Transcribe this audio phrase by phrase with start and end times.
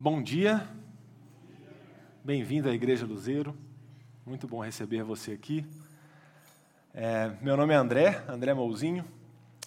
[0.00, 0.64] Bom dia,
[2.22, 3.52] bem-vindo à Igreja Luzeiro,
[4.24, 5.66] muito bom receber você aqui.
[6.94, 9.04] É, meu nome é André, André Mouzinho,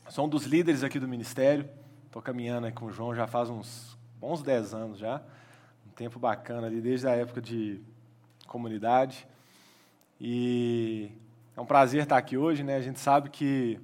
[0.08, 1.70] sou um dos líderes aqui do ministério,
[2.06, 5.22] estou caminhando com o João já faz uns bons 10 anos já,
[5.86, 7.82] um tempo bacana ali, desde a época de
[8.48, 9.28] comunidade.
[10.18, 11.12] E
[11.58, 12.78] é um prazer estar aqui hoje, né?
[12.78, 13.78] A gente sabe que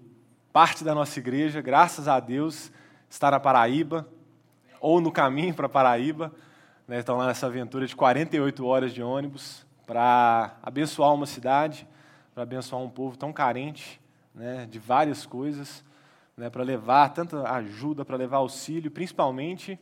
[0.53, 2.71] parte da nossa igreja, graças a Deus,
[3.09, 4.07] está na Paraíba,
[4.79, 6.31] ou no caminho para Paraíba,
[6.87, 11.87] né, estão lá nessa aventura de 48 horas de ônibus para abençoar uma cidade,
[12.33, 14.01] para abençoar um povo tão carente
[14.33, 15.83] né, de várias coisas,
[16.35, 19.79] né, para levar tanta ajuda, para levar auxílio, principalmente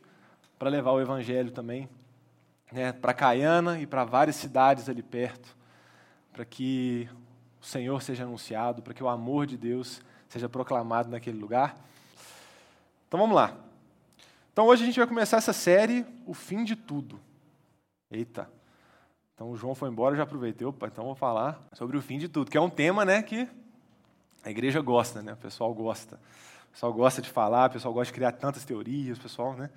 [0.57, 1.89] para levar o evangelho também
[2.71, 5.55] né, para Caiana e para várias cidades ali perto,
[6.34, 7.09] para que
[7.62, 11.75] o Senhor seja anunciado, para que o amor de Deus seja proclamado naquele lugar.
[13.07, 13.64] Então vamos lá.
[14.55, 17.19] Então hoje a gente vai começar essa série, O Fim de Tudo.
[18.09, 18.49] Eita.
[19.33, 22.29] Então o João foi embora, já aproveitei, opa, então vou falar sobre o fim de
[22.29, 23.49] tudo, que é um tema, né, que
[24.45, 25.34] a igreja gosta, né?
[25.34, 26.15] O pessoal gosta.
[26.70, 29.70] O pessoal gosta de falar, o pessoal gosta de criar tantas teorias, o pessoal, né?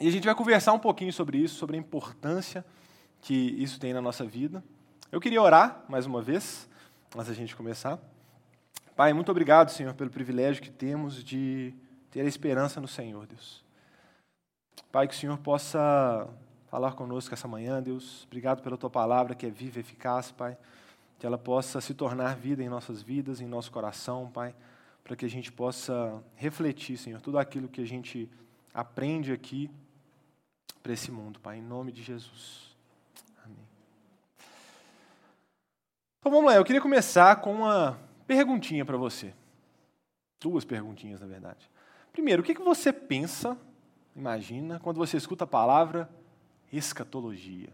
[0.00, 2.64] E a gente vai conversar um pouquinho sobre isso, sobre a importância
[3.20, 4.64] que isso tem na nossa vida.
[5.12, 6.66] Eu queria orar mais uma vez,
[7.14, 7.98] antes da gente começar.
[8.96, 11.74] Pai, muito obrigado, Senhor, pelo privilégio que temos de
[12.10, 13.63] ter a esperança no Senhor, Deus.
[14.90, 16.28] Pai, que o Senhor possa
[16.68, 18.24] falar conosco essa manhã, Deus.
[18.26, 20.56] Obrigado pela tua palavra que é viva e eficaz, Pai.
[21.18, 24.54] Que ela possa se tornar vida em nossas vidas, em nosso coração, Pai,
[25.02, 28.28] para que a gente possa refletir, Senhor, tudo aquilo que a gente
[28.72, 29.70] aprende aqui
[30.82, 32.76] para esse mundo, Pai, em nome de Jesus.
[33.44, 33.66] Amém.
[36.18, 39.32] Então vamos lá, eu queria começar com uma perguntinha para você.
[40.40, 41.70] Duas perguntinhas, na verdade.
[42.12, 43.56] Primeiro, o que você pensa
[44.14, 46.08] imagina, quando você escuta a palavra
[46.72, 47.70] escatologia.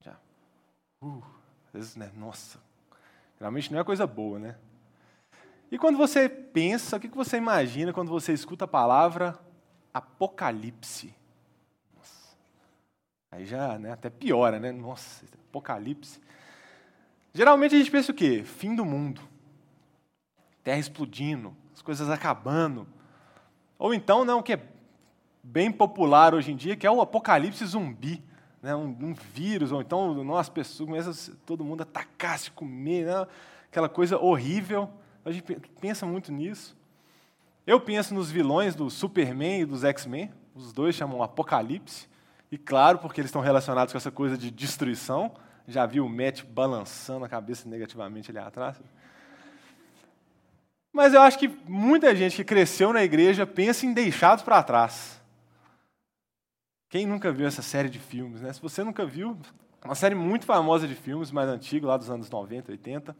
[0.00, 0.16] Já.
[1.02, 1.22] Uh,
[1.66, 2.10] às vezes, né?
[2.16, 2.58] Nossa.
[3.38, 4.56] Geralmente não é coisa boa, né?
[5.70, 9.38] E quando você pensa, o que você imagina quando você escuta a palavra
[9.92, 11.14] apocalipse?
[11.96, 12.36] Nossa.
[13.30, 14.70] Aí já né, até piora, né?
[14.70, 16.20] Nossa, apocalipse.
[17.32, 18.44] Geralmente a gente pensa o quê?
[18.44, 19.22] Fim do mundo.
[20.62, 22.86] Terra explodindo, as coisas acabando
[23.82, 24.60] ou então, não, que é
[25.42, 28.22] bem popular hoje em dia, que é o apocalipse zumbi.
[28.62, 28.76] Né?
[28.76, 33.26] Um, um vírus, ou então as pessoas começam todo mundo atacar, se comer, né?
[33.68, 34.88] aquela coisa horrível.
[35.24, 35.42] A gente
[35.80, 36.76] pensa muito nisso.
[37.66, 42.06] Eu penso nos vilões do Superman e dos X-Men, os dois chamam Apocalipse,
[42.52, 45.32] e claro, porque eles estão relacionados com essa coisa de destruição.
[45.66, 48.80] Já viu o Matt balançando a cabeça negativamente ali atrás?
[50.92, 55.20] Mas eu acho que muita gente que cresceu na igreja pensa em deixados para trás.
[56.90, 58.42] Quem nunca viu essa série de filmes?
[58.42, 58.52] Né?
[58.52, 59.38] Se você nunca viu,
[59.82, 63.16] uma série muito famosa de filmes, mais antiga, lá dos anos 90, 80.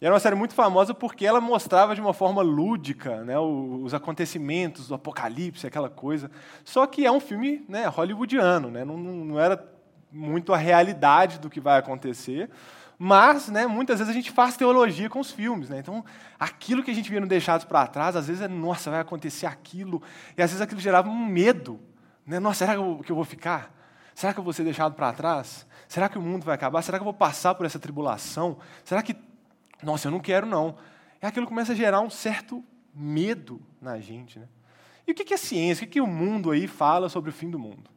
[0.00, 3.94] E era uma série muito famosa porque ela mostrava de uma forma lúdica né, os
[3.94, 6.30] acontecimentos do apocalipse, aquela coisa.
[6.64, 9.64] Só que é um filme né, hollywoodiano, né, não, não era
[10.10, 12.50] muito a realidade do que vai acontecer,
[12.98, 15.68] mas, né, muitas vezes a gente faz teologia com os filmes.
[15.68, 15.78] Né?
[15.78, 16.04] Então,
[16.38, 19.46] aquilo que a gente via no Deixados para Trás, às vezes é, nossa, vai acontecer
[19.46, 20.02] aquilo.
[20.36, 21.78] E às vezes aquilo gerava um medo.
[22.26, 22.40] Né?
[22.40, 23.72] Nossa, será que eu, vou ficar?
[24.16, 25.64] Será que eu vou ser deixado para trás?
[25.86, 26.82] Será que o mundo vai acabar?
[26.82, 28.58] Será que eu vou passar por essa tribulação?
[28.82, 29.14] Será que,
[29.80, 30.76] nossa, eu não quero não.
[31.22, 34.40] E aquilo começa a gerar um certo medo na gente.
[34.40, 34.48] Né?
[35.06, 35.84] E o que é ciência?
[35.84, 37.88] O que, que o mundo aí fala sobre o fim do mundo?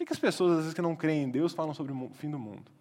[0.00, 2.30] O que as pessoas, às vezes, que não creem em Deus, falam sobre o fim
[2.30, 2.77] do mundo?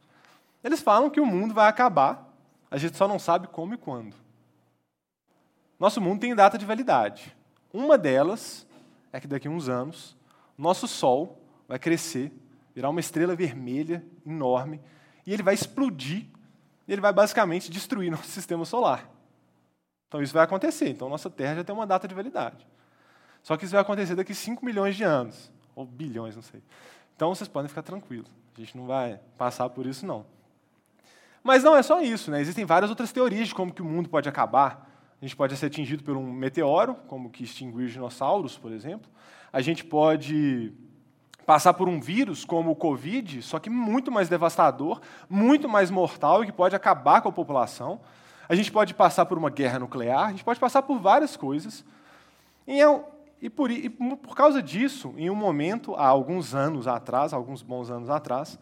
[0.68, 2.30] Eles falam que o mundo vai acabar,
[2.70, 4.14] a gente só não sabe como e quando.
[5.80, 7.34] Nosso mundo tem data de validade.
[7.72, 8.68] Uma delas
[9.14, 10.18] é que daqui a uns anos,
[10.58, 12.34] nosso Sol vai crescer,
[12.76, 14.82] virar uma estrela vermelha enorme,
[15.26, 16.26] e ele vai explodir,
[16.86, 19.10] e ele vai basicamente destruir nosso sistema solar.
[20.10, 20.90] Então isso vai acontecer.
[20.90, 22.68] Então nossa Terra já tem uma data de validade.
[23.42, 26.62] Só que isso vai acontecer daqui a 5 milhões de anos, ou bilhões, não sei.
[27.16, 28.30] Então vocês podem ficar tranquilos.
[28.54, 30.36] A gente não vai passar por isso, não.
[31.48, 32.42] Mas não é só isso, né?
[32.42, 34.86] existem várias outras teorias de como que o mundo pode acabar.
[35.22, 39.10] A gente pode ser atingido por um meteoro, como que extinguir os dinossauros, por exemplo.
[39.54, 40.74] A gente pode
[41.46, 45.00] passar por um vírus como o Covid, só que muito mais devastador,
[45.30, 48.02] muito mais mortal e que pode acabar com a população.
[48.50, 51.86] A gente pode passar por uma guerra nuclear, a gente pode passar por várias coisas.
[52.68, 53.04] E, é,
[53.42, 57.90] e, por, e por causa disso, em um momento, há alguns anos atrás, alguns bons
[57.90, 58.60] anos atrás,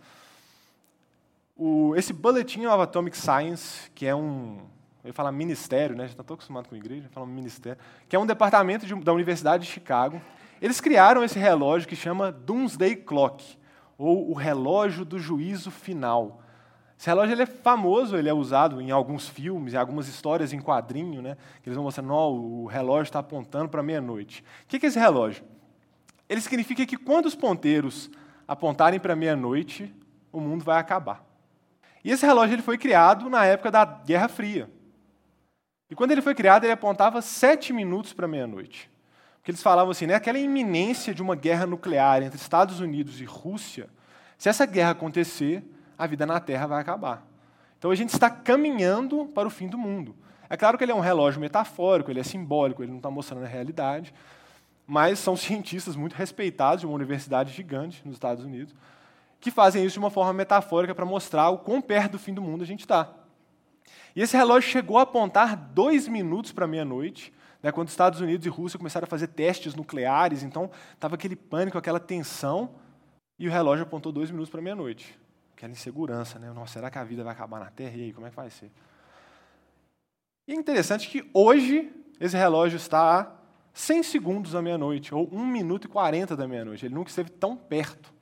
[1.56, 4.60] o, esse Bulletin of Atomic Science, que é um,
[5.04, 6.08] eu ia falar ministério, né?
[6.08, 7.80] já estou acostumado com a igreja, falar ministério,
[8.10, 10.22] que é um departamento de, da Universidade de Chicago,
[10.62, 13.58] Eles criaram esse relógio que chama Doomsday Clock,
[13.98, 16.42] ou o relógio do juízo final.
[16.98, 20.60] Esse relógio ele é famoso, ele é usado em alguns filmes, em algumas histórias em
[20.60, 21.38] quadrinho, né?
[21.62, 24.44] Que eles vão mostrando, oh, o relógio está apontando para meia-noite.
[24.64, 25.44] O que é esse relógio?
[26.28, 28.10] Ele significa que quando os ponteiros
[28.48, 29.94] apontarem para meia-noite,
[30.32, 31.24] o mundo vai acabar.
[32.06, 34.70] E esse relógio ele foi criado na época da Guerra Fria.
[35.90, 38.92] E quando ele foi criado, ele apontava sete minutos para meia-noite.
[39.38, 43.26] Porque eles falavam assim, né, aquela iminência de uma guerra nuclear entre Estados Unidos e
[43.26, 43.90] Rússia,
[44.38, 45.64] se essa guerra acontecer,
[45.98, 47.26] a vida na Terra vai acabar.
[47.80, 50.16] Então a gente está caminhando para o fim do mundo.
[50.48, 53.46] É claro que ele é um relógio metafórico, ele é simbólico, ele não está mostrando
[53.46, 54.14] a realidade,
[54.86, 58.76] mas são cientistas muito respeitados de uma universidade gigante nos Estados Unidos
[59.46, 62.42] que fazem isso de uma forma metafórica para mostrar o quão perto do fim do
[62.42, 63.14] mundo a gente está.
[64.16, 67.32] E esse relógio chegou a apontar dois minutos para meia-noite,
[67.62, 71.36] né, quando os Estados Unidos e Rússia começaram a fazer testes nucleares, então estava aquele
[71.36, 72.72] pânico, aquela tensão,
[73.38, 75.16] e o relógio apontou dois minutos para meia-noite.
[75.56, 76.52] Aquela insegurança, né?
[76.52, 77.96] Nossa, será que a vida vai acabar na Terra?
[77.98, 78.72] E aí, como é que vai ser?
[80.48, 83.32] E é interessante que hoje esse relógio está a
[83.76, 86.88] 100 segundos da meia-noite, ou 1 minuto e 40 da meia-noite.
[86.88, 88.15] Ele nunca esteve tão perto.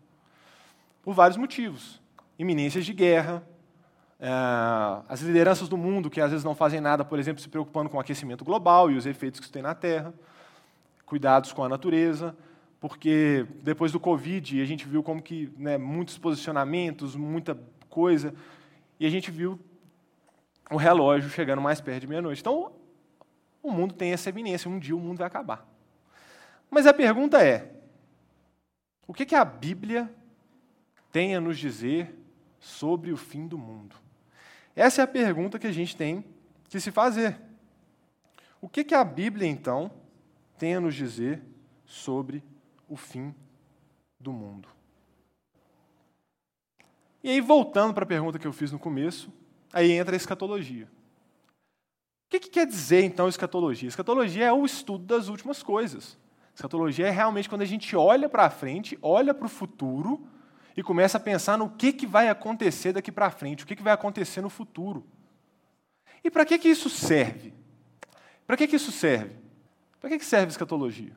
[1.04, 2.02] Por vários motivos.
[2.40, 3.44] Iminências de guerra,
[4.20, 4.30] é,
[5.10, 7.98] as lideranças do mundo que às vezes não fazem nada, por exemplo, se preocupando com
[7.98, 10.14] o aquecimento global e os efeitos que isso tem na Terra,
[11.06, 12.36] cuidados com a natureza,
[12.80, 17.60] porque depois do Covid a gente viu como que né, muitos posicionamentos, muita
[17.90, 18.34] coisa,
[18.98, 19.60] e a gente viu
[20.72, 22.40] o relógio chegando mais perto de meia-noite.
[22.40, 22.72] Então,
[23.62, 25.68] o mundo tem essa eminência, um dia o mundo vai acabar.
[26.72, 27.72] Mas a pergunta é:
[29.06, 30.10] o que, que a Bíblia
[31.14, 32.12] tem a nos dizer
[32.60, 33.96] sobre o fim do mundo?
[34.76, 36.26] Essa é a pergunta que a gente tem
[36.68, 37.40] que se fazer.
[38.60, 39.92] O que, que a Bíblia, então,
[40.58, 41.40] tem a nos dizer
[41.86, 42.44] sobre
[42.90, 43.34] o fim
[44.20, 44.68] do mundo?
[47.24, 49.32] E aí, voltando para a pergunta que eu fiz no começo,
[49.72, 50.86] aí entra a escatologia.
[52.26, 53.88] O que, que quer dizer, então, escatologia?
[53.88, 56.18] Escatologia é o estudo das últimas coisas.
[56.56, 60.28] Escatologia é realmente quando a gente olha para frente, olha para o futuro
[60.76, 63.84] e começa a pensar no que, que vai acontecer daqui para frente, o que, que
[63.84, 65.06] vai acontecer no futuro.
[66.24, 67.54] E para que, que isso serve?
[68.48, 69.36] Para que, que isso serve?
[70.00, 71.14] Para que, que serve escatologia?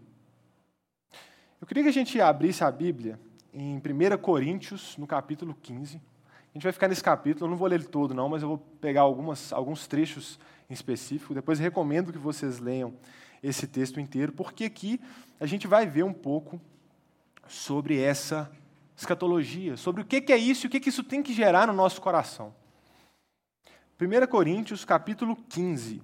[1.61, 3.19] Eu queria que a gente abrisse a Bíblia
[3.53, 5.97] em 1 Coríntios, no capítulo 15.
[5.97, 6.01] A
[6.55, 8.59] gente vai ficar nesse capítulo, eu não vou ler ele todo, não, mas eu vou
[8.81, 10.39] pegar algumas, alguns trechos
[10.69, 11.35] em específico.
[11.35, 12.95] Depois recomendo que vocês leiam
[13.43, 15.01] esse texto inteiro, porque aqui
[15.39, 16.61] a gente vai ver um pouco
[17.49, 18.51] sobre essa
[18.97, 22.01] escatologia, sobre o que é isso e o que isso tem que gerar no nosso
[22.01, 22.55] coração.
[24.01, 26.03] 1 Coríntios, capítulo 15.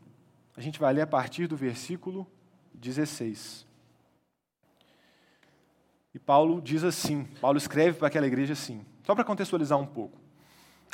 [0.56, 2.26] A gente vai ler a partir do versículo
[2.74, 3.66] 16.
[6.14, 10.20] E Paulo diz assim, Paulo escreve para aquela igreja assim, só para contextualizar um pouco.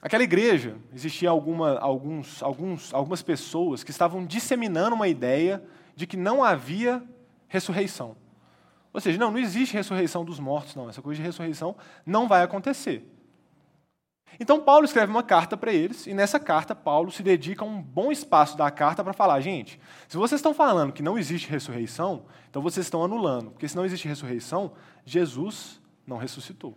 [0.00, 5.60] Aquela igreja, existia alguma, alguns, alguns, algumas pessoas que estavam disseminando uma ideia
[5.96, 7.02] de que não havia
[7.48, 8.16] ressurreição.
[8.92, 10.88] Ou seja, não, não existe ressurreição dos mortos, não.
[10.88, 11.76] Essa coisa de ressurreição
[12.06, 13.06] não vai acontecer.
[14.40, 18.12] Então, Paulo escreve uma carta para eles, e nessa carta, Paulo se dedica um bom
[18.12, 22.62] espaço da carta para falar: gente, se vocês estão falando que não existe ressurreição, então
[22.62, 24.72] vocês estão anulando, porque se não existe ressurreição,
[25.04, 26.76] Jesus não ressuscitou.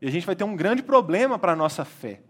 [0.00, 2.20] E a gente vai ter um grande problema para a nossa fé.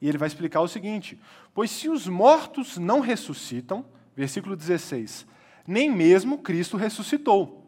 [0.00, 1.20] E ele vai explicar o seguinte:
[1.52, 5.26] pois se os mortos não ressuscitam, versículo 16,
[5.66, 7.65] nem mesmo Cristo ressuscitou.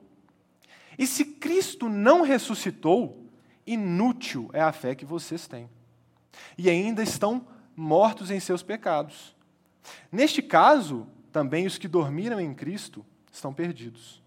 [0.99, 3.25] E se Cristo não ressuscitou,
[3.67, 5.71] inútil é a fé que vocês têm.
[6.57, 9.35] E ainda estão mortos em seus pecados.
[10.11, 14.21] Neste caso, também os que dormiram em Cristo estão perdidos.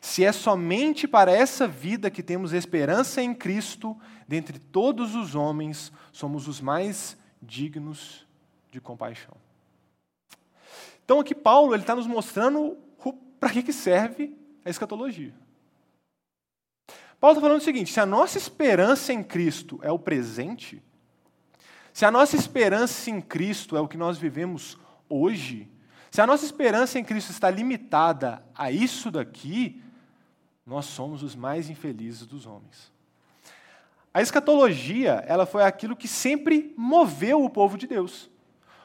[0.00, 5.92] Se é somente para essa vida que temos esperança em Cristo, dentre todos os homens,
[6.12, 8.26] somos os mais dignos
[8.70, 9.36] de compaixão.
[11.04, 12.76] Então, aqui Paulo está nos mostrando
[13.38, 15.34] para que serve a escatologia.
[17.20, 20.82] Paulo está falando o seguinte: se a nossa esperança em Cristo é o presente,
[21.92, 25.70] se a nossa esperança em Cristo é o que nós vivemos hoje,
[26.10, 29.82] se a nossa esperança em Cristo está limitada a isso daqui,
[30.64, 32.90] nós somos os mais infelizes dos homens.
[34.12, 38.30] A escatologia, ela foi aquilo que sempre moveu o povo de Deus.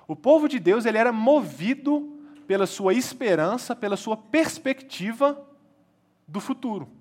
[0.07, 5.43] O povo de Deus, ele era movido pela sua esperança, pela sua perspectiva
[6.27, 6.94] do futuro.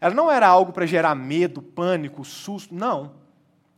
[0.00, 3.14] Ela não era algo para gerar medo, pânico, susto, não.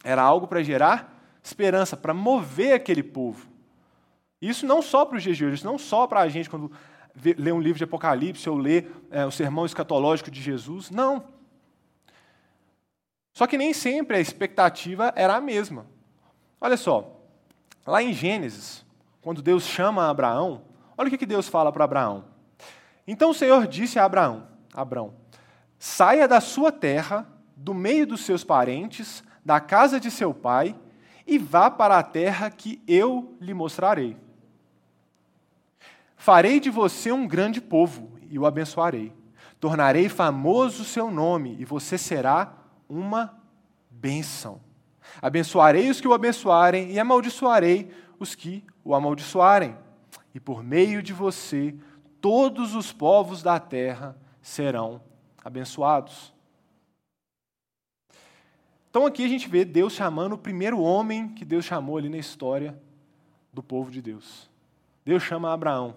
[0.04, 3.46] Era algo para gerar esperança, para mover aquele povo.
[4.40, 6.70] Isso não só para os dias de hoje, isso não só para a gente quando
[7.38, 10.90] ler um livro de Apocalipse ou ler é, o sermão escatológico de Jesus.
[10.90, 11.24] Não.
[13.32, 15.86] Só que nem sempre a expectativa era a mesma.
[16.60, 17.20] Olha só,
[17.86, 18.84] lá em Gênesis,
[19.20, 20.62] quando Deus chama Abraão,
[20.96, 22.24] olha o que Deus fala para Abraão.
[23.06, 25.14] Então o Senhor disse a Abraão, Abraão,
[25.78, 30.74] saia da sua terra, do meio dos seus parentes, da casa de seu pai,
[31.26, 34.16] e vá para a terra que eu lhe mostrarei.
[36.16, 39.12] Farei de você um grande povo e o abençoarei.
[39.60, 42.52] Tornarei famoso o seu nome e você será
[42.88, 43.36] uma
[43.90, 44.60] bênção.
[45.20, 49.76] Abençoarei os que o abençoarem e amaldiçoarei os que o amaldiçoarem.
[50.34, 51.74] E por meio de você,
[52.20, 55.15] todos os povos da terra serão abençoados.
[58.90, 62.16] Então aqui a gente vê Deus chamando o primeiro homem que Deus chamou ali na
[62.16, 62.74] história
[63.52, 64.50] do povo de Deus.
[65.04, 65.94] Deus chama Abraão.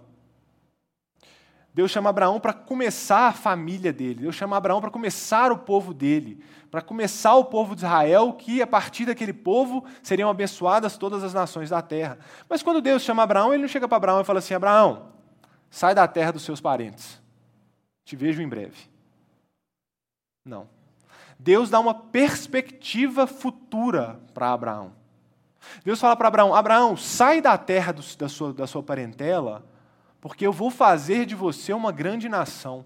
[1.73, 4.21] Deus chama Abraão para começar a família dele.
[4.23, 8.61] Deus chama Abraão para começar o povo dele, para começar o povo de Israel, que
[8.61, 12.19] a partir daquele povo seriam abençoadas todas as nações da terra.
[12.49, 15.13] Mas quando Deus chama Abraão, ele não chega para Abraão e fala assim: Abraão,
[15.69, 17.21] sai da terra dos seus parentes.
[18.03, 18.88] Te vejo em breve.
[20.45, 20.69] Não.
[21.37, 24.93] Deus dá uma perspectiva futura para Abraão.
[25.83, 29.65] Deus fala para Abraão: Abraão, sai da terra do, da, sua, da sua parentela
[30.21, 32.85] porque eu vou fazer de você uma grande nação.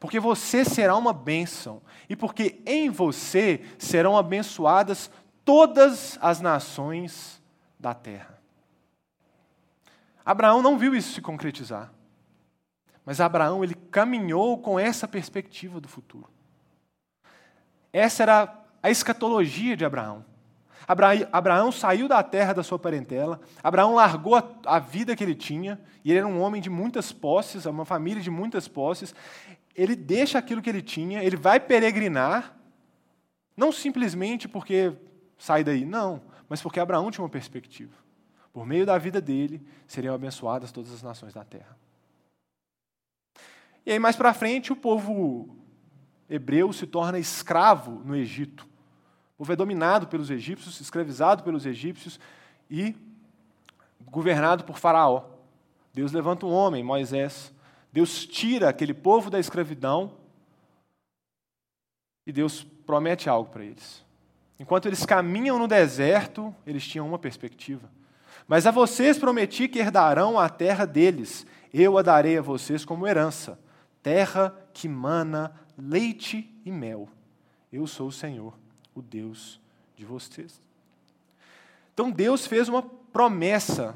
[0.00, 5.10] Porque você será uma bênção, e porque em você serão abençoadas
[5.44, 7.40] todas as nações
[7.78, 8.40] da terra.
[10.24, 11.92] Abraão não viu isso se concretizar.
[13.08, 16.28] Mas Abraão ele caminhou com essa perspectiva do futuro.
[17.90, 20.22] Essa era a escatologia de Abraão.
[21.32, 26.10] Abraão saiu da terra da sua parentela, Abraão largou a, vida que ele tinha, e
[26.10, 29.14] ele era um homem de muitas posses, uma família de muitas posses.
[29.74, 32.54] Ele deixa aquilo que ele tinha, ele vai peregrinar,
[33.56, 34.92] não simplesmente porque
[35.38, 37.96] sai daí, não, mas porque Abraão tinha uma perspectiva.
[38.52, 41.87] Por meio da vida dele, seriam abençoadas todas as nações da terra.
[43.84, 45.56] E aí, mais para frente, o povo
[46.28, 48.66] hebreu se torna escravo no Egito.
[49.34, 52.18] O povo é dominado pelos egípcios, escravizado pelos egípcios
[52.70, 52.94] e
[54.04, 55.24] governado por Faraó.
[55.92, 57.52] Deus levanta um homem, Moisés.
[57.92, 60.12] Deus tira aquele povo da escravidão
[62.26, 64.04] e Deus promete algo para eles.
[64.60, 67.90] Enquanto eles caminham no deserto, eles tinham uma perspectiva.
[68.46, 71.46] Mas a vocês prometi que herdarão a terra deles.
[71.72, 73.58] Eu a darei a vocês como herança,
[74.08, 77.10] terra que mana leite e mel.
[77.70, 78.54] Eu sou o Senhor
[78.94, 79.60] o Deus
[79.94, 80.62] de vocês.
[81.92, 83.94] Então Deus fez uma promessa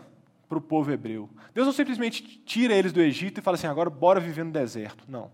[0.50, 1.31] para o povo hebreu.
[1.54, 5.02] Deus não simplesmente tira eles do Egito e fala assim: agora bora viver no deserto.
[5.09, 5.31] Não.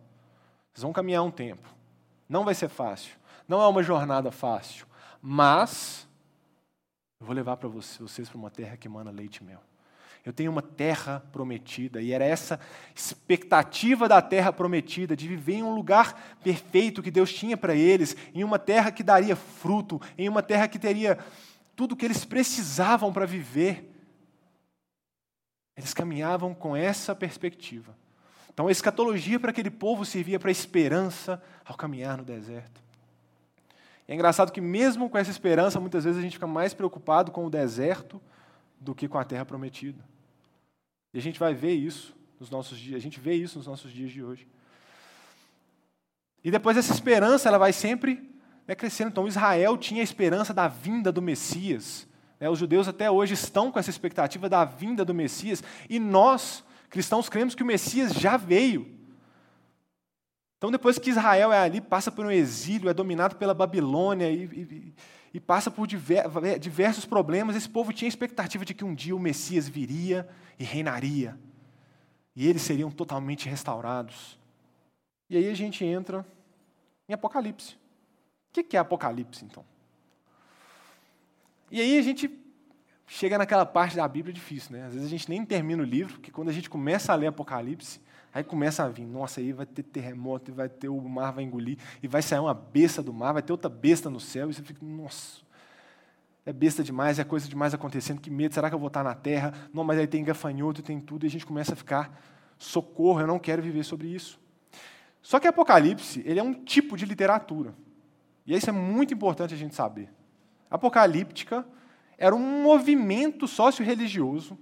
[0.73, 1.69] Vocês vão caminhar um tempo.
[2.29, 3.17] Não vai ser fácil.
[3.49, 4.87] Não é uma jornada fácil.
[5.21, 6.07] Mas
[7.19, 9.61] eu vou levar para vocês para uma terra que emana leite e mel.
[10.29, 12.61] Eu tenho uma terra prometida, e era essa
[12.95, 18.15] expectativa da terra prometida, de viver em um lugar perfeito que Deus tinha para eles,
[18.35, 21.19] em uma terra que daria fruto, em uma terra que teria
[21.75, 23.91] tudo o que eles precisavam para viver.
[25.75, 27.97] Eles caminhavam com essa perspectiva.
[28.53, 32.83] Então a escatologia para aquele povo servia para esperança ao caminhar no deserto.
[34.07, 37.47] É engraçado que, mesmo com essa esperança, muitas vezes a gente fica mais preocupado com
[37.47, 38.21] o deserto
[38.79, 40.18] do que com a terra prometida.
[41.13, 43.93] E a gente vai ver isso nos nossos dias, a gente vê isso nos nossos
[43.93, 44.47] dias de hoje.
[46.45, 48.29] E depois essa esperança, ela vai sempre
[48.67, 49.09] né, crescendo.
[49.09, 52.07] Então Israel tinha a esperança da vinda do Messias.
[52.39, 55.63] Né, os judeus até hoje estão com essa expectativa da vinda do Messias.
[55.89, 58.99] E nós, cristãos, cremos que o Messias já veio.
[60.59, 64.45] Então, depois que Israel é ali, passa por um exílio, é dominado pela Babilônia e,
[64.45, 64.95] e,
[65.33, 69.21] e passa por diversos problemas, esse povo tinha a expectativa de que um dia o
[69.21, 71.39] Messias viria e reinaria.
[72.35, 74.39] E eles seriam totalmente restaurados.
[75.29, 76.27] E aí a gente entra
[77.09, 77.75] em Apocalipse.
[78.51, 79.65] O que é Apocalipse, então?
[81.71, 82.31] E aí a gente
[83.07, 84.87] chega naquela parte da Bíblia difícil, né?
[84.87, 87.27] Às vezes a gente nem termina o livro, porque quando a gente começa a ler
[87.27, 88.01] Apocalipse,
[88.33, 91.45] aí começa a vir, nossa, aí vai ter terremoto, e vai ter o mar vai
[91.45, 94.55] engolir, e vai sair uma besta do mar, vai ter outra besta no céu, e
[94.55, 95.41] você fica, nossa,
[96.45, 99.15] é besta demais, é coisa demais acontecendo, que medo, será que eu vou estar na
[99.15, 99.53] terra?
[99.73, 102.21] Não, mas aí tem gafanhoto, tem tudo, e a gente começa a ficar,
[102.59, 104.41] socorro, eu não quero viver sobre isso.
[105.21, 107.75] Só que Apocalipse, ele é um tipo de literatura.
[108.47, 110.11] E isso é muito importante a gente saber.
[110.71, 111.67] Apocalíptica
[112.17, 114.59] era um movimento sócio-religioso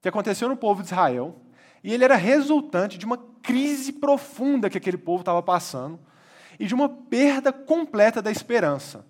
[0.00, 1.40] que aconteceu no povo de Israel,
[1.82, 5.98] E ele era resultante de uma crise profunda que aquele povo estava passando
[6.58, 9.06] e de uma perda completa da esperança.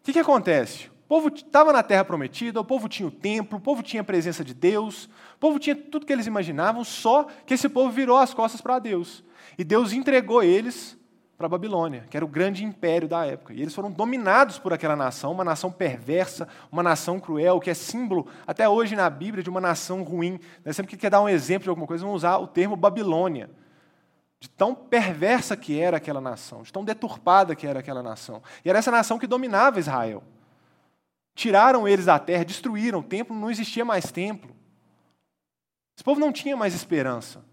[0.00, 0.86] O que, que acontece?
[0.86, 4.04] O povo estava na terra prometida, o povo tinha o templo, o povo tinha a
[4.04, 5.04] presença de Deus,
[5.36, 8.78] o povo tinha tudo que eles imaginavam, só que esse povo virou as costas para
[8.78, 9.22] Deus.
[9.56, 10.95] E Deus entregou eles
[11.36, 13.52] para a Babilônia, que era o grande império da época.
[13.52, 17.74] E eles foram dominados por aquela nação, uma nação perversa, uma nação cruel, que é
[17.74, 20.40] símbolo até hoje na Bíblia de uma nação ruim.
[20.64, 20.72] Né?
[20.72, 23.50] Sempre que quer dar um exemplo de alguma coisa, vão usar o termo Babilônia.
[24.40, 28.42] De tão perversa que era aquela nação, de tão deturpada que era aquela nação.
[28.64, 30.22] E era essa nação que dominava Israel.
[31.34, 34.56] Tiraram eles da terra, destruíram o templo, não existia mais templo.
[35.94, 37.44] Esse povo não tinha mais esperança.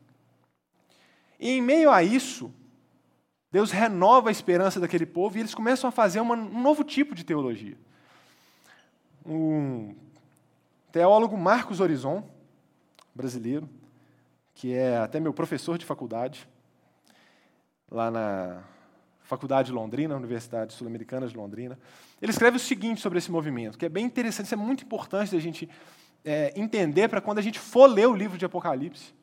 [1.38, 2.54] E em meio a isso,
[3.54, 7.14] Deus renova a esperança daquele povo e eles começam a fazer uma, um novo tipo
[7.14, 7.78] de teologia.
[9.24, 9.94] Um
[10.92, 12.28] teólogo Marcos Horizon,
[13.14, 13.70] brasileiro,
[14.56, 16.50] que é até meu professor de faculdade,
[17.92, 18.64] lá na
[19.22, 21.78] Faculdade de Londrina, Universidade Sul-Americana de Londrina,
[22.20, 25.36] ele escreve o seguinte sobre esse movimento, que é bem interessante, isso é muito importante
[25.36, 25.70] a gente
[26.26, 29.14] é, entender para quando a gente for ler o livro de Apocalipse.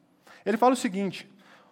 [0.47, 1.29] Ele fala o seguinte: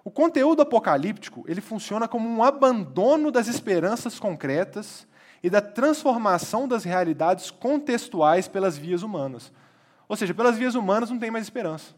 [0.08, 5.06] o conteúdo apocalíptico ele funciona como um abandono das esperanças concretas
[5.42, 9.52] e da transformação das realidades contextuais pelas vias humanas.
[10.08, 11.94] Ou seja, pelas vias humanas não tem mais esperança.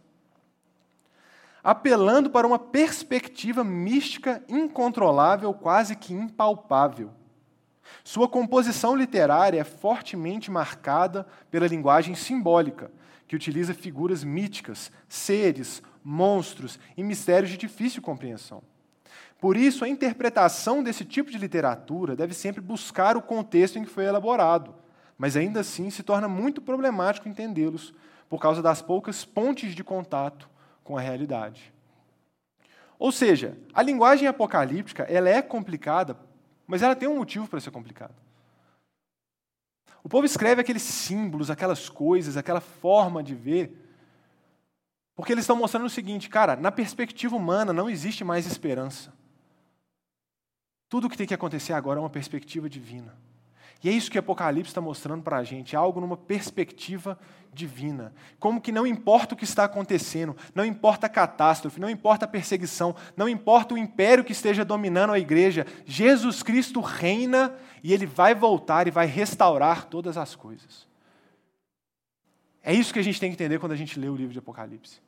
[1.63, 7.13] Apelando para uma perspectiva mística incontrolável, quase que impalpável.
[8.03, 12.91] Sua composição literária é fortemente marcada pela linguagem simbólica,
[13.29, 18.63] que utiliza figuras míticas, seres, monstros e mistérios de difícil compreensão.
[19.41, 23.91] Por isso, a interpretação desse tipo de literatura deve sempre buscar o contexto em que
[23.91, 24.75] foi elaborado,
[25.17, 27.95] mas ainda assim se torna muito problemático entendê-los,
[28.29, 30.49] por causa das poucas pontes de contato
[30.85, 31.73] com a realidade.
[32.99, 36.17] Ou seja, a linguagem apocalíptica ela é complicada,
[36.67, 38.15] mas ela tem um motivo para ser complicada.
[40.05, 43.90] O povo escreve aqueles símbolos, aquelas coisas, aquela forma de ver,
[45.21, 49.13] porque eles estão mostrando o seguinte, cara, na perspectiva humana não existe mais esperança.
[50.89, 53.15] Tudo o que tem que acontecer agora é uma perspectiva divina.
[53.85, 57.19] E é isso que Apocalipse está mostrando para a gente, algo numa perspectiva
[57.53, 58.15] divina.
[58.39, 62.29] Como que não importa o que está acontecendo, não importa a catástrofe, não importa a
[62.29, 68.07] perseguição, não importa o império que esteja dominando a igreja, Jesus Cristo reina e ele
[68.07, 70.90] vai voltar e vai restaurar todas as coisas.
[72.63, 74.39] É isso que a gente tem que entender quando a gente lê o livro de
[74.39, 75.01] Apocalipse.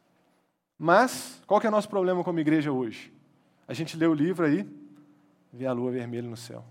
[0.79, 3.13] Mas, qual que é o nosso problema como igreja hoje?
[3.69, 4.67] A gente lê o livro aí,
[5.53, 6.65] vê a lua vermelha no céu.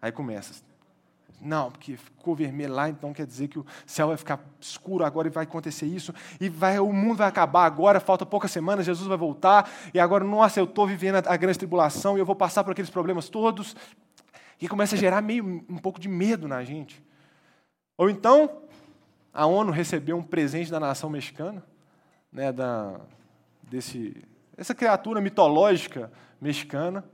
[0.00, 0.62] Aí começa.
[1.40, 5.28] Não, porque ficou vermelho lá, então quer dizer que o céu vai ficar escuro agora
[5.28, 9.08] e vai acontecer isso, e vai, o mundo vai acabar agora, falta poucas semanas, Jesus
[9.08, 12.36] vai voltar, e agora, nossa, eu estou vivendo a, a grande tribulação e eu vou
[12.36, 13.74] passar por aqueles problemas todos.
[14.60, 17.02] E começa a gerar meio um pouco de medo na gente.
[17.96, 18.60] Ou então,
[19.32, 21.62] a ONU recebeu um presente da nação mexicana,
[22.32, 23.00] né, da,
[23.62, 24.16] desse,
[24.56, 27.04] essa criatura mitológica mexicana,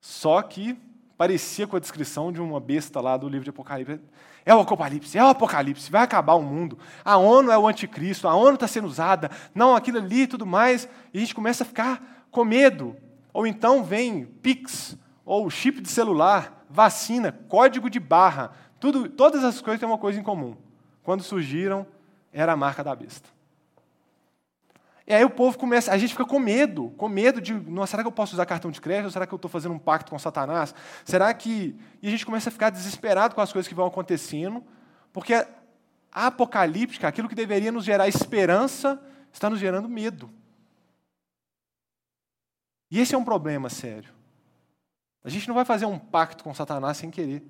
[0.00, 0.78] só que
[1.16, 4.00] parecia com a descrição de uma besta lá do livro de Apocalipse.
[4.44, 6.78] É o Apocalipse, é o Apocalipse, vai acabar o mundo.
[7.04, 10.46] A ONU é o anticristo, a ONU está sendo usada, não aquilo ali e tudo
[10.46, 12.96] mais, e a gente começa a ficar com medo.
[13.32, 19.60] Ou então vem Pix, ou chip de celular, vacina, código de barra, tudo, todas essas
[19.60, 20.56] coisas têm uma coisa em comum.
[21.10, 21.84] Quando surgiram,
[22.32, 23.28] era a marca da besta.
[25.04, 28.04] E aí o povo começa, a gente fica com medo, com medo de, nossa, será
[28.04, 29.10] que eu posso usar cartão de crédito?
[29.10, 30.72] Será que eu estou fazendo um pacto com Satanás?
[31.04, 31.76] Será que.
[32.00, 34.64] E a gente começa a ficar desesperado com as coisas que vão acontecendo,
[35.12, 35.48] porque a
[36.12, 40.30] apocalíptica, aquilo que deveria nos gerar esperança, está nos gerando medo.
[42.88, 44.14] E esse é um problema sério.
[45.24, 47.44] A gente não vai fazer um pacto com Satanás sem querer.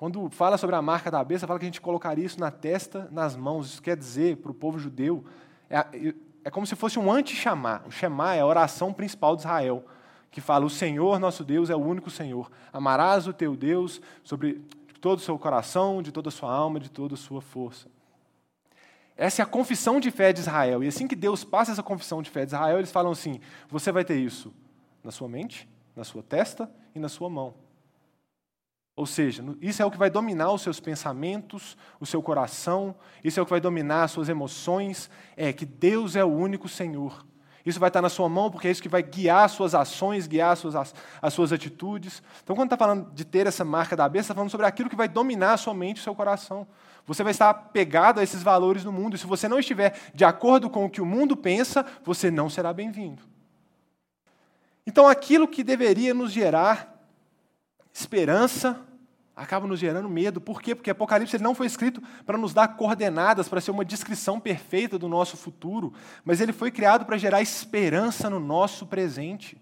[0.00, 3.06] Quando fala sobre a marca da besta, fala que a gente colocaria isso na testa,
[3.12, 3.66] nas mãos.
[3.66, 5.22] Isso quer dizer, para o povo judeu,
[5.68, 7.82] é, é como se fosse um anti-chamá.
[7.86, 9.84] O chamá é a oração principal de Israel,
[10.30, 12.50] que fala: O Senhor nosso Deus é o único Senhor.
[12.72, 14.62] Amarás o teu Deus sobre
[15.02, 17.86] todo o seu coração, de toda a sua alma, de toda a sua força.
[19.18, 20.82] Essa é a confissão de fé de Israel.
[20.82, 23.92] E assim que Deus passa essa confissão de fé de Israel, eles falam assim: Você
[23.92, 24.50] vai ter isso
[25.04, 27.52] na sua mente, na sua testa e na sua mão.
[29.00, 33.40] Ou seja, isso é o que vai dominar os seus pensamentos, o seu coração, isso
[33.40, 35.08] é o que vai dominar as suas emoções,
[35.38, 37.24] é que Deus é o único Senhor.
[37.64, 40.26] Isso vai estar na sua mão, porque é isso que vai guiar as suas ações,
[40.26, 42.22] guiar as suas, as suas atitudes.
[42.44, 44.96] Então, quando está falando de ter essa marca da besta, está falando sobre aquilo que
[44.96, 46.68] vai dominar a sua mente e o seu coração.
[47.06, 49.16] Você vai estar pegado a esses valores do mundo.
[49.16, 52.50] E se você não estiver de acordo com o que o mundo pensa, você não
[52.50, 53.22] será bem-vindo.
[54.86, 57.00] Então, aquilo que deveria nos gerar
[57.92, 58.78] esperança,
[59.40, 60.38] acaba nos gerando medo.
[60.38, 60.74] Por quê?
[60.74, 64.98] Porque Apocalipse ele não foi escrito para nos dar coordenadas, para ser uma descrição perfeita
[64.98, 69.56] do nosso futuro, mas ele foi criado para gerar esperança no nosso presente.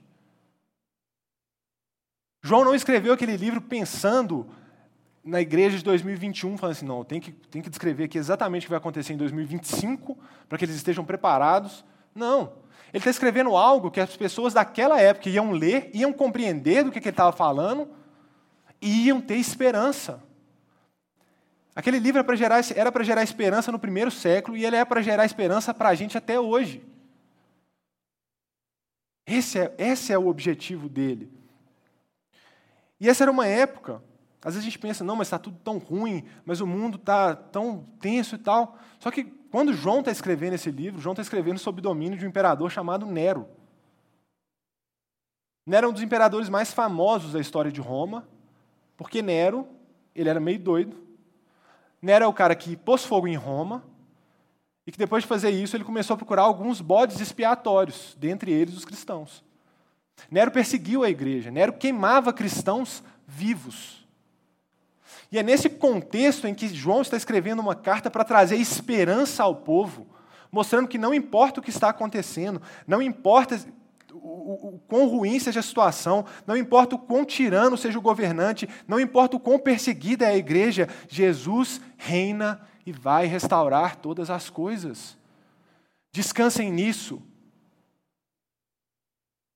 [2.42, 4.48] João não escreveu aquele livro pensando
[5.22, 8.66] na igreja de 2021, falando assim, não, tem que, tem que descrever aqui exatamente o
[8.66, 11.84] que vai acontecer em 2025, para que eles estejam preparados.
[12.14, 12.52] Não.
[12.92, 17.00] Ele está escrevendo algo que as pessoas daquela época iam ler, iam compreender do que,
[17.00, 17.88] que ele estava falando,
[18.80, 20.22] iam ter esperança.
[21.74, 25.72] Aquele livro era para gerar esperança no primeiro século e ele é para gerar esperança
[25.72, 26.84] para a gente até hoje.
[29.24, 31.30] Esse é, esse é o objetivo dele.
[32.98, 34.02] E essa era uma época,
[34.42, 37.36] às vezes a gente pensa, não, mas está tudo tão ruim, mas o mundo está
[37.36, 38.78] tão tenso e tal.
[38.98, 42.24] Só que quando João está escrevendo esse livro, João está escrevendo sob o domínio de
[42.24, 43.48] um imperador chamado Nero.
[45.64, 48.26] Nero é um dos imperadores mais famosos da história de Roma,
[48.98, 49.66] porque Nero,
[50.12, 50.96] ele era meio doido.
[52.02, 53.84] Nero é o cara que pôs fogo em Roma,
[54.84, 58.76] e que depois de fazer isso, ele começou a procurar alguns bodes expiatórios, dentre eles
[58.76, 59.44] os cristãos.
[60.30, 64.04] Nero perseguiu a igreja, Nero queimava cristãos vivos.
[65.30, 69.54] E é nesse contexto em que João está escrevendo uma carta para trazer esperança ao
[69.54, 70.06] povo,
[70.50, 73.60] mostrando que não importa o que está acontecendo, não importa
[74.12, 78.68] o, o, quão ruim seja a situação, não importa o quão tirano seja o governante,
[78.86, 84.48] não importa o quão perseguida é a igreja, Jesus reina e vai restaurar todas as
[84.48, 85.16] coisas.
[86.12, 87.22] Descansem nisso.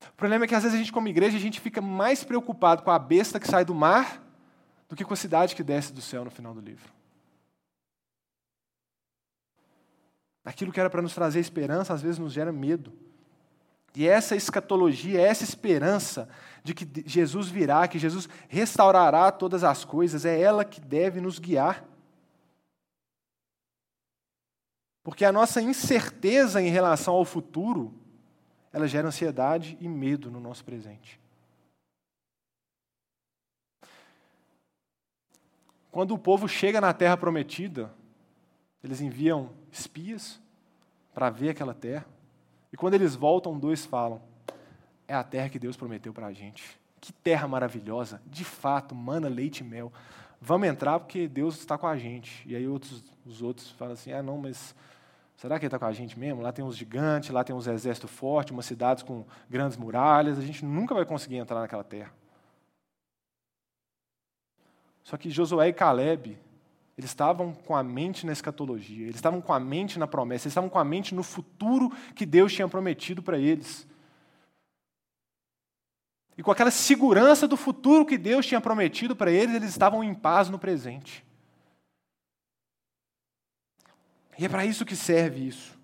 [0.09, 2.83] O problema é que às vezes a gente, como igreja, a gente fica mais preocupado
[2.83, 4.23] com a besta que sai do mar
[4.89, 6.93] do que com a cidade que desce do céu no final do livro.
[10.45, 12.93] Aquilo que era para nos trazer esperança, às vezes nos gera medo.
[13.95, 16.29] E essa escatologia, essa esperança
[16.65, 21.39] de que Jesus virá, que Jesus restaurará todas as coisas, é ela que deve nos
[21.39, 21.85] guiar.
[25.03, 27.93] Porque a nossa incerteza em relação ao futuro,
[28.73, 31.21] ela gera ansiedade e medo no nosso presente.
[35.91, 37.93] Quando o povo chega na terra prometida,
[38.83, 40.41] eles enviam espias
[41.13, 42.07] para ver aquela terra.
[42.73, 44.21] E quando eles voltam, dois falam:
[45.07, 46.81] É a terra que Deus prometeu para a gente.
[47.01, 49.93] Que terra maravilhosa, de fato, mana, leite e mel.
[50.41, 52.49] Vamos entrar porque Deus está com a gente.
[52.49, 54.75] E aí outros, os outros falam assim: Ah, não, mas
[55.37, 56.41] será que Ele está com a gente mesmo?
[56.41, 60.39] Lá tem uns gigantes, lá tem uns exércitos fortes, umas cidades com grandes muralhas.
[60.39, 62.13] A gente nunca vai conseguir entrar naquela terra.
[65.05, 66.39] Só que Josué e Caleb
[66.97, 70.53] eles estavam com a mente na escatologia, eles estavam com a mente na promessa, eles
[70.53, 73.87] estavam com a mente no futuro que Deus tinha prometido para eles.
[76.37, 80.15] E com aquela segurança do futuro que Deus tinha prometido para eles, eles estavam em
[80.15, 81.25] paz no presente.
[84.39, 85.79] E é para isso que serve isso.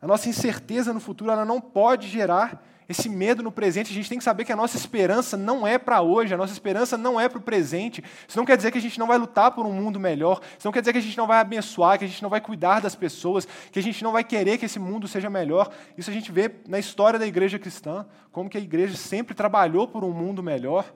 [0.00, 4.08] A nossa incerteza no futuro ela não pode gerar esse medo no presente, a gente
[4.08, 7.20] tem que saber que a nossa esperança não é para hoje, a nossa esperança não
[7.20, 8.02] é para o presente.
[8.26, 10.66] Isso não quer dizer que a gente não vai lutar por um mundo melhor, isso
[10.66, 12.80] não quer dizer que a gente não vai abençoar, que a gente não vai cuidar
[12.80, 15.70] das pessoas, que a gente não vai querer que esse mundo seja melhor.
[15.98, 19.86] Isso a gente vê na história da igreja cristã, como que a igreja sempre trabalhou
[19.86, 20.90] por um mundo melhor.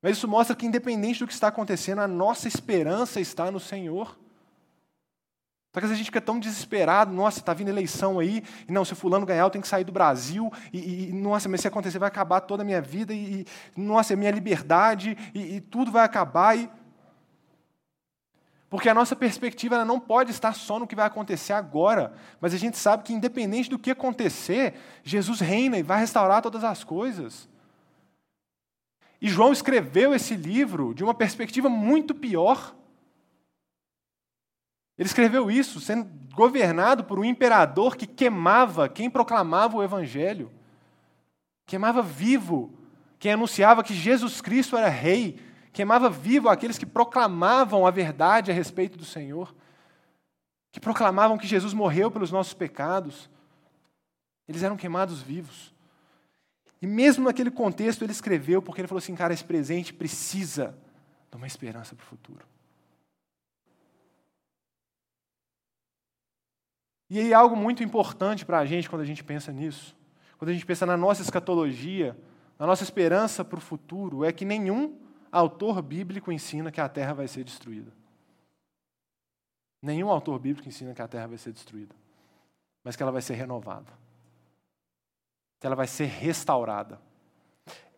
[0.00, 4.18] Mas isso mostra que, independente do que está acontecendo, a nossa esperança está no Senhor.
[5.72, 8.72] Só que às vezes a gente fica tão desesperado, nossa, está vindo eleição aí, e
[8.72, 11.60] não, se o fulano ganhar, eu tenho que sair do Brasil, e, e nossa, mas
[11.60, 15.56] se acontecer, vai acabar toda a minha vida, e, e nossa, é minha liberdade, e,
[15.56, 16.58] e, tudo vai acabar.
[16.58, 16.68] E...
[18.68, 22.56] Porque a nossa perspectiva não pode estar só no que vai acontecer agora, mas a
[22.56, 27.48] gente sabe que, independente do que acontecer, Jesus reina e vai restaurar todas as coisas.
[29.20, 32.74] E João escreveu esse livro de uma perspectiva muito pior.
[35.00, 40.52] Ele escreveu isso sendo governado por um imperador que queimava quem proclamava o evangelho.
[41.64, 42.70] Queimava vivo
[43.18, 45.40] quem anunciava que Jesus Cristo era rei.
[45.72, 49.54] Queimava vivo aqueles que proclamavam a verdade a respeito do Senhor.
[50.70, 53.30] Que proclamavam que Jesus morreu pelos nossos pecados.
[54.46, 55.72] Eles eram queimados vivos.
[56.82, 60.76] E mesmo naquele contexto ele escreveu, porque ele falou assim: cara, esse presente precisa
[61.30, 62.50] de uma esperança para o futuro.
[67.10, 69.96] E aí algo muito importante para a gente quando a gente pensa nisso,
[70.38, 72.16] quando a gente pensa na nossa escatologia,
[72.56, 74.96] na nossa esperança para o futuro, é que nenhum
[75.32, 77.92] autor bíblico ensina que a terra vai ser destruída.
[79.82, 81.94] Nenhum autor bíblico ensina que a terra vai ser destruída,
[82.84, 83.90] mas que ela vai ser renovada,
[85.58, 87.00] que ela vai ser restaurada.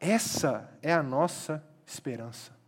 [0.00, 2.61] Essa é a nossa esperança.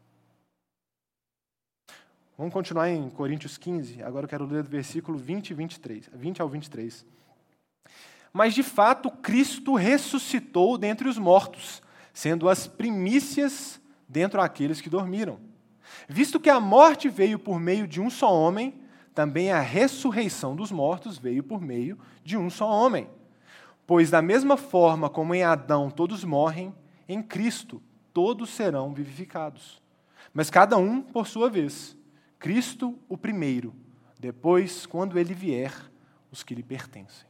[2.37, 6.43] Vamos continuar em Coríntios 15, agora eu quero ler do versículo 20, e 23, 20
[6.43, 7.07] ao 23.
[8.33, 11.81] Mas de fato Cristo ressuscitou dentre os mortos,
[12.13, 15.39] sendo as primícias dentre aqueles que dormiram.
[16.09, 18.75] Visto que a morte veio por meio de um só homem,
[19.15, 23.09] também a ressurreição dos mortos veio por meio de um só homem.
[23.87, 26.75] Pois, da mesma forma como em Adão todos morrem,
[27.09, 27.81] em Cristo
[28.13, 29.81] todos serão vivificados.
[30.33, 31.97] Mas cada um por sua vez.
[32.45, 33.75] Cristo o primeiro,
[34.21, 35.73] depois, quando ele vier,
[36.31, 37.27] os que lhe pertencem.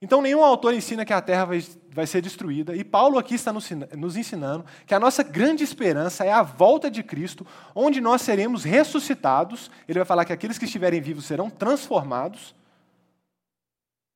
[0.00, 3.52] Então, nenhum autor ensina que a terra vai, vai ser destruída, e Paulo aqui está
[3.52, 8.22] nos, nos ensinando que a nossa grande esperança é a volta de Cristo, onde nós
[8.22, 9.70] seremos ressuscitados.
[9.86, 12.54] Ele vai falar que aqueles que estiverem vivos serão transformados,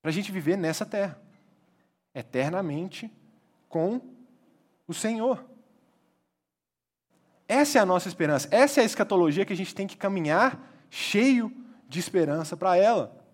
[0.01, 1.21] para a gente viver nessa terra,
[2.15, 3.13] eternamente
[3.69, 4.01] com
[4.89, 5.45] o Senhor.
[7.47, 10.59] Essa é a nossa esperança, essa é a escatologia que a gente tem que caminhar
[10.89, 11.53] cheio
[11.89, 13.25] de esperança para ela.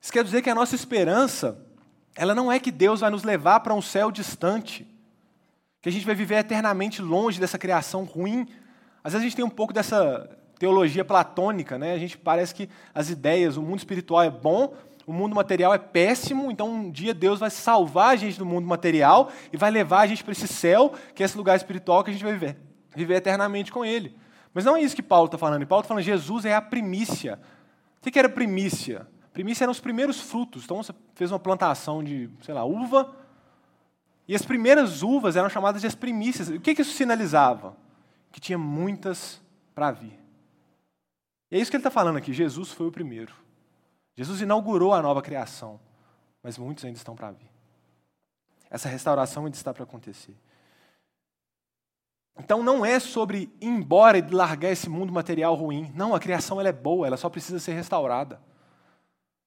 [0.00, 1.60] Isso quer dizer que a nossa esperança,
[2.14, 4.86] ela não é que Deus vai nos levar para um céu distante,
[5.82, 8.48] que a gente vai viver eternamente longe dessa criação ruim.
[9.02, 11.92] Às vezes a gente tem um pouco dessa teologia platônica, né?
[11.92, 14.74] A gente parece que as ideias, o mundo espiritual é bom,
[15.06, 18.66] o mundo material é péssimo, então um dia Deus vai salvar a gente do mundo
[18.66, 22.10] material e vai levar a gente para esse céu, que é esse lugar espiritual que
[22.10, 22.56] a gente vai viver,
[22.94, 24.16] viver eternamente com Ele.
[24.52, 25.64] Mas não é isso que Paulo está falando.
[25.66, 27.38] Paulo está falando Jesus é a primícia.
[28.04, 29.06] O que era primícia?
[29.32, 30.64] Primícia eram os primeiros frutos.
[30.64, 33.14] Então você fez uma plantação de, sei lá, uva,
[34.26, 36.48] e as primeiras uvas eram chamadas de as primícias.
[36.48, 37.76] O que, que isso sinalizava?
[38.32, 39.40] Que tinha muitas
[39.74, 40.18] para vir.
[41.50, 42.32] E é isso que ele está falando aqui.
[42.32, 43.32] Jesus foi o primeiro.
[44.16, 45.78] Jesus inaugurou a nova criação,
[46.42, 47.50] mas muitos ainda estão para vir.
[48.70, 50.34] Essa restauração ainda está para acontecer.
[52.38, 55.92] Então não é sobre ir embora e largar esse mundo material ruim.
[55.94, 58.40] Não, a criação ela é boa, ela só precisa ser restaurada.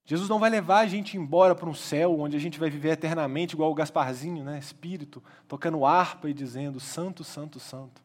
[0.06, 2.90] Jesus não vai levar a gente embora para um céu onde a gente vai viver
[2.90, 4.58] eternamente, igual o Gasparzinho, né?
[4.58, 8.02] espírito, tocando harpa e dizendo Santo, Santo, Santo.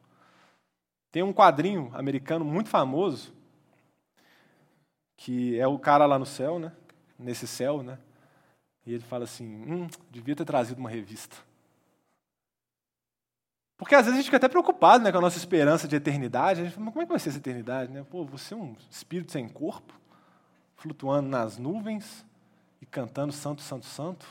[1.11, 3.33] Tem um quadrinho americano muito famoso,
[5.25, 6.71] que é o cara lá no céu, né?
[7.19, 7.99] nesse céu, né?
[8.85, 11.35] e ele fala assim: hum, devia ter trazido uma revista.
[13.79, 16.61] Porque às vezes a gente fica até preocupado né, com a nossa esperança de eternidade.
[16.61, 17.91] A gente fala, como é que vai ser essa eternidade?
[17.91, 18.05] Né?
[18.09, 19.93] Pô, você é um espírito sem corpo?
[20.85, 22.27] flutuando nas nuvens
[22.79, 24.27] e cantando Santo, Santo, Santo,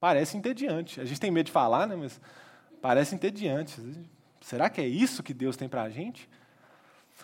[0.00, 0.98] parece entediante.
[0.98, 2.18] A gente tem medo de falar, né, mas
[2.80, 3.78] parece entediante.
[4.40, 6.26] Será que é isso que Deus tem para a gente?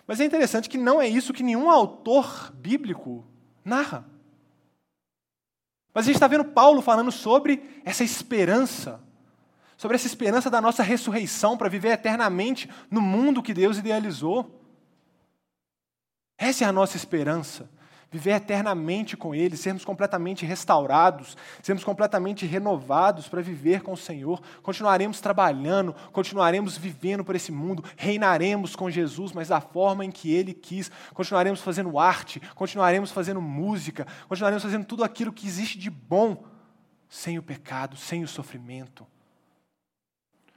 [0.07, 3.27] Mas é interessante que não é isso que nenhum autor bíblico
[3.65, 4.07] narra.
[5.93, 9.01] Mas a gente está vendo Paulo falando sobre essa esperança,
[9.77, 14.63] sobre essa esperança da nossa ressurreição para viver eternamente no mundo que Deus idealizou.
[16.37, 17.69] Essa é a nossa esperança
[18.11, 24.41] viver eternamente com Ele, sermos completamente restaurados, sermos completamente renovados para viver com o Senhor.
[24.63, 30.33] Continuaremos trabalhando, continuaremos vivendo por esse mundo, reinaremos com Jesus, mas da forma em que
[30.33, 30.91] Ele quis.
[31.13, 36.45] Continuaremos fazendo arte, continuaremos fazendo música, continuaremos fazendo tudo aquilo que existe de bom,
[37.09, 39.07] sem o pecado, sem o sofrimento.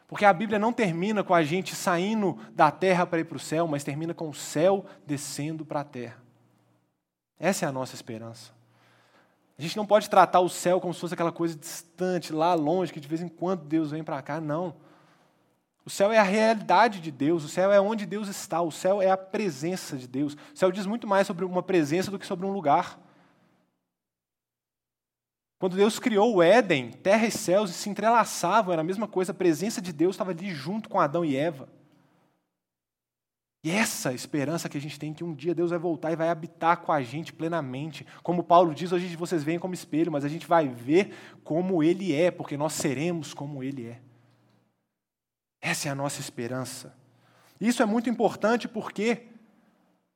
[0.07, 3.39] Porque a Bíblia não termina com a gente saindo da terra para ir para o
[3.39, 6.31] céu, mas termina com o céu descendo para a terra.
[7.41, 8.51] Essa é a nossa esperança.
[9.58, 12.93] A gente não pode tratar o céu como se fosse aquela coisa distante, lá longe,
[12.93, 14.39] que de vez em quando Deus vem para cá.
[14.39, 14.75] Não.
[15.84, 19.01] O céu é a realidade de Deus, o céu é onde Deus está, o céu
[19.01, 20.34] é a presença de Deus.
[20.34, 22.99] O céu diz muito mais sobre uma presença do que sobre um lugar.
[25.58, 29.36] Quando Deus criou o Éden, terra e céus se entrelaçavam, era a mesma coisa, a
[29.36, 31.67] presença de Deus estava ali junto com Adão e Eva.
[33.63, 36.30] E essa esperança que a gente tem que um dia Deus vai voltar e vai
[36.30, 38.06] habitar com a gente plenamente.
[38.24, 42.13] Como Paulo diz, hoje vocês veem como espelho, mas a gente vai ver como Ele
[42.13, 44.02] é, porque nós seremos como Ele é.
[45.62, 46.95] Essa é a nossa esperança.
[47.60, 49.28] Isso é muito importante porque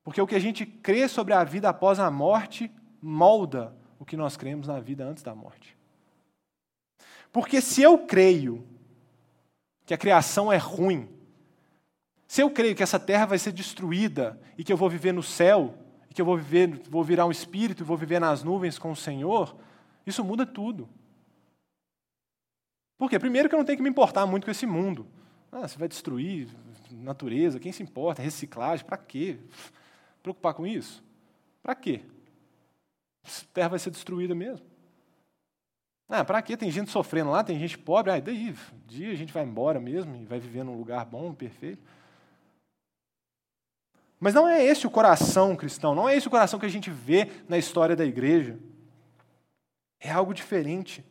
[0.04, 4.16] porque o que a gente crê sobre a vida após a morte molda o que
[4.16, 5.76] nós cremos na vida antes da morte.
[7.32, 8.66] Porque se eu creio
[9.84, 11.10] que a criação é ruim,
[12.36, 15.24] Se eu creio que essa terra vai ser destruída e que eu vou viver no
[15.24, 15.74] céu,
[16.10, 18.92] e que eu vou viver, vou virar um espírito e vou viver nas nuvens com
[18.92, 19.56] o Senhor,
[20.06, 20.90] isso muda tudo.
[22.98, 23.18] Por quê?
[23.18, 25.08] Primeiro que eu não tenho que me importar muito com esse mundo.
[25.50, 26.50] Ah, você vai destruir
[26.92, 28.22] natureza, quem se importa?
[28.22, 29.38] Reciclagem, para quê?
[30.22, 31.02] Preocupar com isso?
[31.64, 32.02] Para quê?
[33.24, 34.66] A terra vai ser destruída mesmo.
[36.10, 36.58] Ah, para quê?
[36.58, 38.12] Tem gente sofrendo lá, tem gente pobre.
[38.12, 41.34] Ah, daí, um dia a gente vai embora mesmo e vai viver num lugar bom,
[41.34, 41.82] perfeito.
[44.26, 46.90] Mas não é esse o coração cristão, não é esse o coração que a gente
[46.90, 48.58] vê na história da igreja.
[50.00, 51.06] É algo diferente.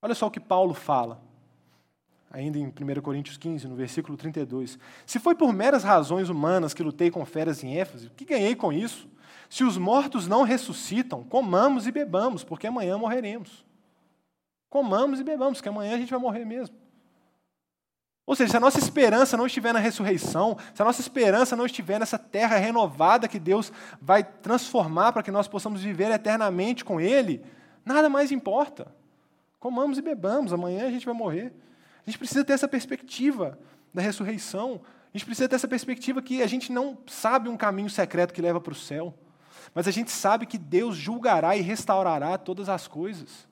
[0.00, 1.20] Olha só o que Paulo fala,
[2.30, 4.78] ainda em 1 Coríntios 15, no versículo 32.
[5.04, 8.54] Se foi por meras razões humanas que lutei com feras em Éfeso, o que ganhei
[8.54, 9.08] com isso?
[9.50, 13.66] Se os mortos não ressuscitam, comamos e bebamos, porque amanhã morreremos.
[14.70, 16.76] Comamos e bebamos, porque amanhã a gente vai morrer mesmo.
[18.26, 21.64] Ou seja, se a nossa esperança não estiver na ressurreição, se a nossa esperança não
[21.64, 27.00] estiver nessa terra renovada que Deus vai transformar para que nós possamos viver eternamente com
[27.00, 27.44] Ele,
[27.84, 28.92] nada mais importa.
[29.60, 31.54] Comamos e bebamos, amanhã a gente vai morrer.
[32.04, 33.56] A gente precisa ter essa perspectiva
[33.94, 34.80] da ressurreição.
[35.14, 38.42] A gente precisa ter essa perspectiva que a gente não sabe um caminho secreto que
[38.42, 39.14] leva para o céu,
[39.72, 43.46] mas a gente sabe que Deus julgará e restaurará todas as coisas.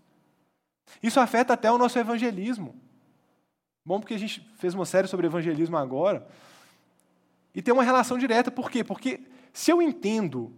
[1.01, 2.84] Isso afeta até o nosso evangelismo.
[3.87, 6.27] Bom, porque a gente fez uma série sobre evangelismo agora.
[7.55, 8.51] E tem uma relação direta.
[8.51, 8.83] Por quê?
[8.83, 9.21] Porque
[9.53, 10.53] se eu entendo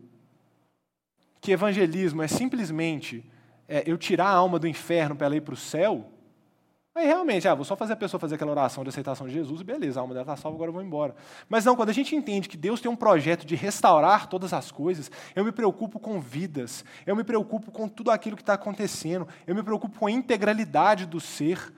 [1.41, 3.25] que evangelismo é simplesmente
[3.69, 6.09] é, eu tirar a alma do inferno para ela ir para o céu,
[6.95, 9.61] aí realmente, ah, vou só fazer a pessoa fazer aquela oração de aceitação de Jesus
[9.61, 11.15] e beleza, a alma dela está salva, agora eu vou embora.
[11.49, 14.71] Mas não, quando a gente entende que Deus tem um projeto de restaurar todas as
[14.71, 19.27] coisas, eu me preocupo com vidas, eu me preocupo com tudo aquilo que está acontecendo,
[19.47, 21.73] eu me preocupo com a integralidade do ser.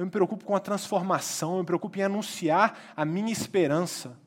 [0.00, 4.18] Eu me preocupo com a transformação, eu me preocupo em anunciar a minha esperança.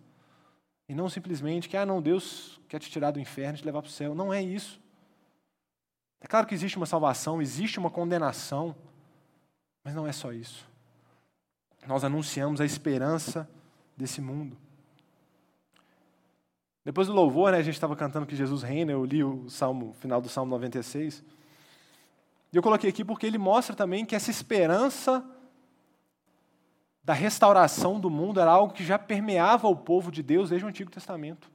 [0.88, 3.82] E não simplesmente que, ah, não, Deus quer te tirar do inferno e te levar
[3.82, 4.14] para o céu.
[4.14, 4.80] Não é isso.
[6.22, 8.76] É claro que existe uma salvação, existe uma condenação,
[9.84, 10.64] mas não é só isso.
[11.88, 13.50] Nós anunciamos a esperança
[13.98, 14.56] desse mundo.
[16.86, 19.96] Depois do louvor, né, a gente estava cantando que Jesus reina, eu li o salmo,
[19.96, 21.24] final do Salmo 96.
[22.52, 25.28] E eu coloquei aqui porque ele mostra também que essa esperança
[27.04, 30.70] da restauração do mundo era algo que já permeava o povo de Deus desde o
[30.70, 31.52] Antigo Testamento.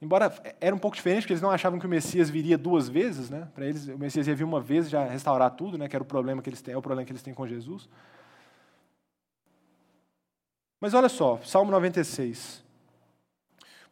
[0.00, 3.28] Embora era um pouco diferente, porque eles não achavam que o Messias viria duas vezes,
[3.28, 3.48] né?
[3.54, 5.88] Para eles, o Messias ia vir uma vez já restaurar tudo, né?
[5.88, 7.88] Que era o problema que eles têm, é o problema que eles têm com Jesus.
[10.80, 12.64] Mas olha só, Salmo 96.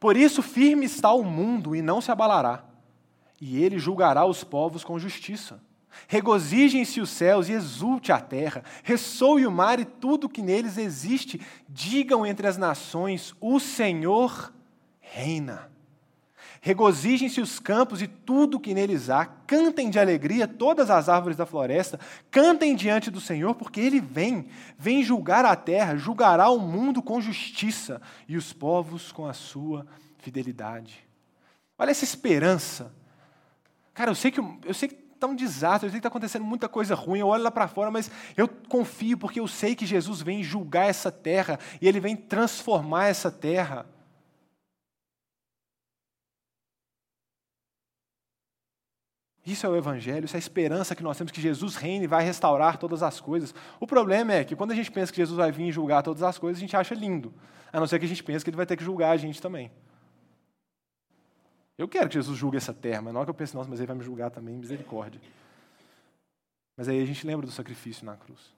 [0.01, 2.65] Por isso firme está o mundo e não se abalará,
[3.39, 5.61] e ele julgará os povos com justiça.
[6.07, 11.41] Regozijem-se os céus e exulte a terra, ressoe o mar e tudo que neles existe.
[11.69, 14.53] Digam entre as nações: O Senhor
[15.01, 15.71] reina.
[16.61, 21.47] Regozijem-se os campos e tudo que neles há, cantem de alegria todas as árvores da
[21.47, 27.01] floresta, cantem diante do Senhor, porque Ele vem, vem julgar a terra, julgará o mundo
[27.01, 29.87] com justiça e os povos com a sua
[30.19, 31.07] fidelidade.
[31.79, 32.93] Olha essa esperança.
[33.95, 36.45] Cara, eu sei que, eu sei que está um desastre, eu sei que está acontecendo
[36.45, 39.85] muita coisa ruim, eu olho lá para fora, mas eu confio porque eu sei que
[39.85, 43.87] Jesus vem julgar essa terra e ele vem transformar essa terra.
[49.45, 52.09] Isso é o Evangelho, isso é a esperança que nós temos que Jesus reine e
[52.09, 53.55] vai restaurar todas as coisas.
[53.81, 56.37] O problema é que quando a gente pensa que Jesus vai vir julgar todas as
[56.37, 57.33] coisas, a gente acha lindo.
[57.73, 59.41] A não ser que a gente pense que ele vai ter que julgar a gente
[59.41, 59.71] também.
[61.79, 63.79] Eu quero que Jesus julgue essa terra, mas na hora que eu penso, nossa, mas
[63.79, 65.21] ele vai me julgar também, misericórdia.
[66.77, 68.53] Mas aí a gente lembra do sacrifício na cruz.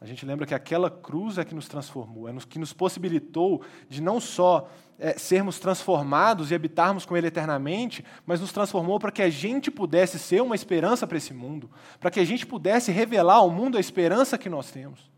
[0.00, 4.00] A gente lembra que aquela cruz é que nos transformou, é que nos possibilitou de
[4.00, 9.20] não só é, sermos transformados e habitarmos com Ele eternamente, mas nos transformou para que
[9.20, 13.36] a gente pudesse ser uma esperança para esse mundo, para que a gente pudesse revelar
[13.36, 15.10] ao mundo a esperança que nós temos.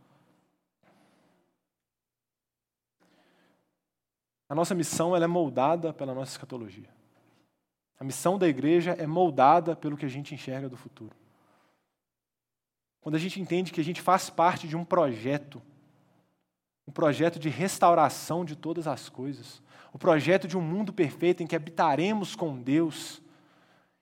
[4.52, 6.90] A nossa missão ela é moldada pela nossa escatologia.
[7.98, 11.16] A missão da igreja é moldada pelo que a gente enxerga do futuro.
[13.00, 15.62] Quando a gente entende que a gente faz parte de um projeto,
[16.86, 21.46] um projeto de restauração de todas as coisas, o projeto de um mundo perfeito em
[21.46, 23.22] que habitaremos com Deus.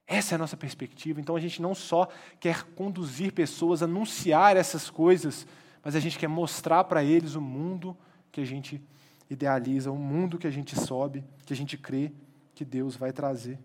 [0.04, 1.20] Essa é a nossa perspectiva.
[1.20, 2.08] Então a gente não só
[2.40, 5.46] quer conduzir pessoas anunciar essas coisas,
[5.80, 7.96] mas a gente quer mostrar para eles o mundo
[8.32, 8.82] que a gente
[9.30, 12.12] idealiza, um mundo que a gente sobe, que a gente crê
[12.54, 13.58] que Deus vai trazer.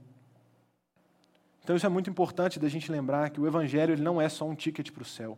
[1.64, 4.48] Então isso é muito importante da gente lembrar que o Evangelho ele não é só
[4.48, 5.38] um ticket para o céu.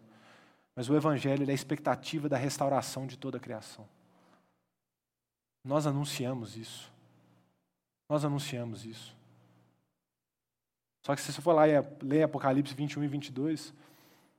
[0.75, 3.87] Mas o Evangelho é a expectativa da restauração de toda a criação.
[5.63, 6.91] Nós anunciamos isso.
[8.09, 9.15] Nós anunciamos isso.
[11.05, 13.73] Só que se você for lá e ler Apocalipse 21 e 22,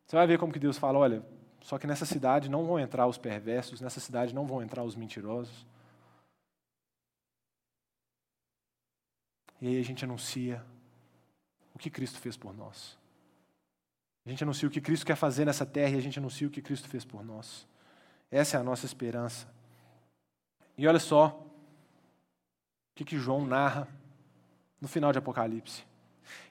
[0.06, 1.24] você vai ver como que Deus fala, olha,
[1.62, 4.94] só que nessa cidade não vão entrar os perversos, nessa cidade não vão entrar os
[4.94, 5.66] mentirosos.
[9.60, 10.64] E aí a gente anuncia
[11.74, 12.96] o que Cristo fez por nós.
[14.24, 16.50] A gente anuncia o que Cristo quer fazer nessa terra e a gente anuncia o
[16.50, 17.66] que Cristo fez por nós.
[18.30, 19.48] Essa é a nossa esperança.
[20.76, 23.88] E olha só o que, que João narra
[24.80, 25.84] no final de Apocalipse.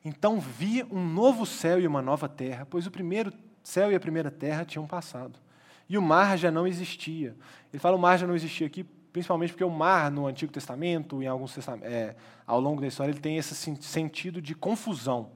[0.03, 3.31] Então vi um novo céu e uma nova terra, pois o primeiro
[3.63, 5.39] céu e a primeira terra tinham passado.
[5.87, 7.35] E o mar já não existia.
[7.71, 8.85] Ele fala o mar já não existia aqui,
[9.17, 12.15] principalmente porque o mar no Antigo Testamento, em alguns é,
[12.45, 15.31] ao longo da história, ele tem esse sentido de confusão.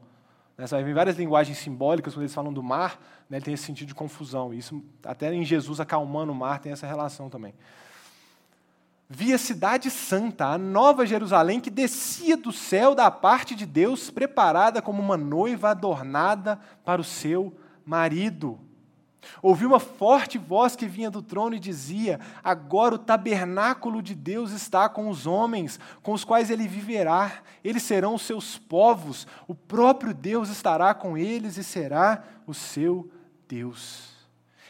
[0.55, 0.67] Né?
[0.67, 3.63] Você vai ver várias linguagens simbólicas quando eles falam do mar, né, ele tem esse
[3.63, 4.53] sentido de confusão.
[4.53, 7.55] Isso até em Jesus acalmando o mar tem essa relação também
[9.13, 14.09] vi a cidade santa, a nova Jerusalém, que descia do céu da parte de Deus,
[14.09, 17.53] preparada como uma noiva adornada para o seu
[17.85, 18.57] marido.
[19.41, 24.51] Ouvi uma forte voz que vinha do trono e dizia: Agora o tabernáculo de Deus
[24.51, 27.41] está com os homens, com os quais ele viverá.
[27.63, 33.11] Eles serão os seus povos, o próprio Deus estará com eles e será o seu
[33.47, 34.09] Deus.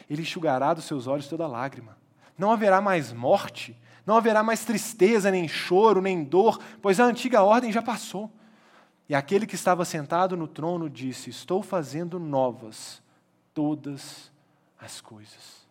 [0.08, 1.96] Ele enxugará dos seus olhos toda lágrima.
[2.36, 7.42] Não haverá mais morte, não haverá mais tristeza, nem choro, nem dor, pois a antiga
[7.42, 8.30] ordem já passou.
[9.08, 13.02] E aquele que estava sentado no trono disse: Estou fazendo novas
[13.54, 14.31] todas as
[15.00, 15.66] coisas.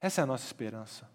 [0.00, 1.08] Essa é a nossa esperança.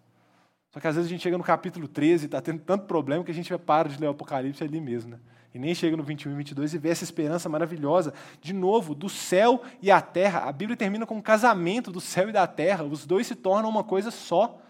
[0.70, 3.22] Só que às vezes a gente chega no capítulo 13 e está tendo tanto problema
[3.22, 5.12] que a gente para de ler o Apocalipse ali mesmo.
[5.12, 5.20] Né?
[5.54, 9.08] E nem chega no 21 e 22 e vê essa esperança maravilhosa, de novo, do
[9.08, 10.40] céu e a terra.
[10.48, 12.82] A Bíblia termina com um casamento do céu e da terra.
[12.82, 14.60] Os dois se tornam uma coisa só.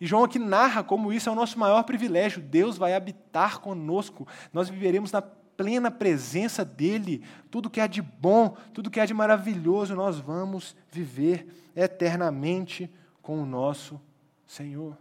[0.00, 2.42] E João aqui narra como isso é o nosso maior privilégio.
[2.42, 4.26] Deus vai habitar conosco.
[4.52, 5.22] Nós viveremos na
[5.56, 7.24] plena presença dEle.
[7.50, 12.92] Tudo que há de bom, tudo que há de maravilhoso, nós vamos viver eternamente
[13.22, 14.00] com o nosso
[14.46, 14.96] Senhor.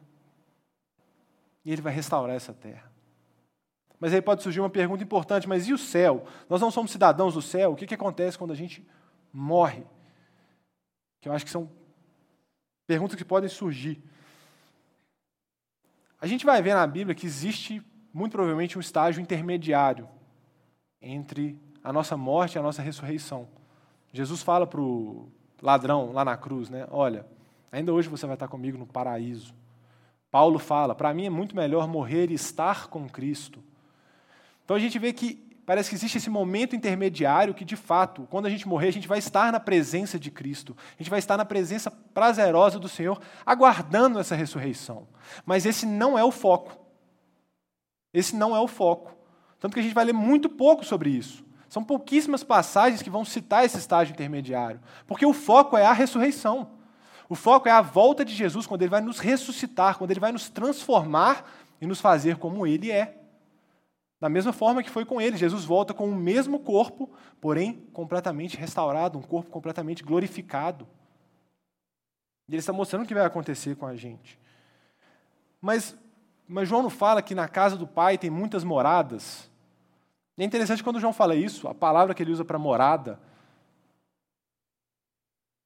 [1.63, 2.91] E Ele vai restaurar essa terra.
[3.99, 6.25] Mas aí pode surgir uma pergunta importante: mas e o céu?
[6.49, 7.71] Nós não somos cidadãos do céu?
[7.71, 8.85] O que, que acontece quando a gente
[9.31, 9.83] morre?
[11.21, 11.69] Que eu acho que são
[12.85, 14.03] perguntas que podem surgir.
[16.19, 17.83] A gente vai ver na Bíblia que existe,
[18.13, 20.09] muito provavelmente, um estágio intermediário
[21.01, 23.47] entre a nossa morte e a nossa ressurreição.
[24.11, 25.29] Jesus fala para o
[25.61, 26.87] ladrão lá na cruz, né?
[26.89, 27.25] Olha,
[27.71, 29.53] ainda hoje você vai estar comigo no paraíso.
[30.31, 33.63] Paulo fala: para mim é muito melhor morrer e estar com Cristo.
[34.63, 35.35] Então a gente vê que
[35.65, 39.07] parece que existe esse momento intermediário que, de fato, quando a gente morrer, a gente
[39.07, 43.19] vai estar na presença de Cristo, a gente vai estar na presença prazerosa do Senhor,
[43.45, 45.07] aguardando essa ressurreição.
[45.45, 46.77] Mas esse não é o foco.
[48.13, 49.15] Esse não é o foco.
[49.65, 51.43] Tanto que a gente vai ler muito pouco sobre isso.
[51.67, 56.69] São pouquíssimas passagens que vão citar esse estágio intermediário, porque o foco é a ressurreição.
[57.27, 60.31] O foco é a volta de Jesus, quando ele vai nos ressuscitar, quando ele vai
[60.31, 61.51] nos transformar
[61.81, 63.17] e nos fazer como ele é.
[64.21, 67.09] Da mesma forma que foi com ele, Jesus volta com o mesmo corpo,
[67.41, 70.87] porém completamente restaurado, um corpo completamente glorificado.
[72.47, 74.39] E ele está mostrando o que vai acontecer com a gente.
[75.59, 75.97] Mas,
[76.47, 79.49] mas João não fala que na casa do Pai tem muitas moradas.
[80.37, 83.19] É interessante quando João fala isso, a palavra que ele usa para morada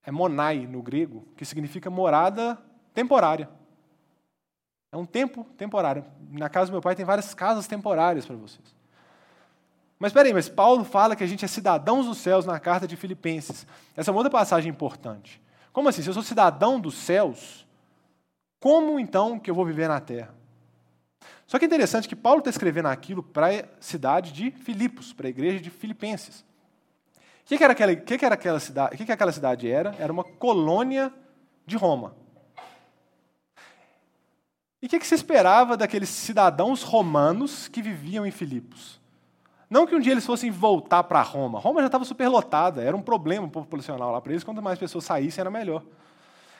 [0.03, 2.57] é monai no grego, que significa morada
[2.93, 3.49] temporária.
[4.91, 6.05] É um tempo temporário.
[6.31, 8.75] Na casa do meu pai tem várias casas temporárias para vocês.
[9.99, 12.87] Mas espera aí, mas Paulo fala que a gente é cidadãos dos céus na carta
[12.87, 13.67] de Filipenses.
[13.95, 15.41] Essa é uma outra passagem importante.
[15.73, 16.01] Como assim?
[16.01, 17.67] Se eu sou cidadão dos céus,
[18.59, 20.33] como então que eu vou viver na terra?
[21.49, 25.25] Só que é interessante que Paulo está escrevendo aquilo para a cidade de Filipos, para
[25.25, 26.41] a igreja de Filipenses.
[27.41, 28.93] O que, que, era aquela, que, que era aquela cidade?
[28.93, 29.95] O que, que aquela cidade era?
[29.97, 31.11] Era uma colônia
[31.65, 32.15] de Roma.
[34.79, 39.01] E o que, que se esperava daqueles cidadãos romanos que viviam em Filipos?
[39.67, 41.57] Não que um dia eles fossem voltar para Roma.
[41.57, 44.43] Roma já estava superlotada, era um problema populacional lá para eles.
[44.43, 45.83] Quanto mais pessoas saíssem, era melhor.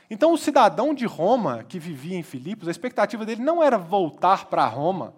[0.10, 4.45] Então, o cidadão de Roma que vivia em Filipos, a expectativa dele não era voltar
[4.45, 5.14] para Roma,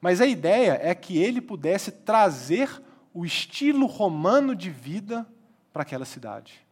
[0.00, 2.82] mas a ideia é que ele pudesse trazer
[3.12, 5.26] o estilo romano de vida
[5.72, 6.68] para aquela cidade.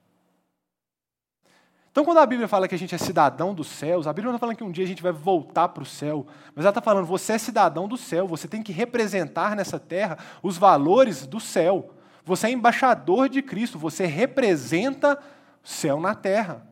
[1.91, 4.37] Então, quando a Bíblia fala que a gente é cidadão dos céus, a Bíblia não
[4.37, 6.83] está falando que um dia a gente vai voltar para o céu, mas ela está
[6.83, 11.41] falando: você é cidadão do céu, você tem que representar nessa terra os valores do
[11.41, 11.95] céu.
[12.23, 15.19] Você é embaixador de Cristo, você representa
[15.65, 16.67] céu na terra.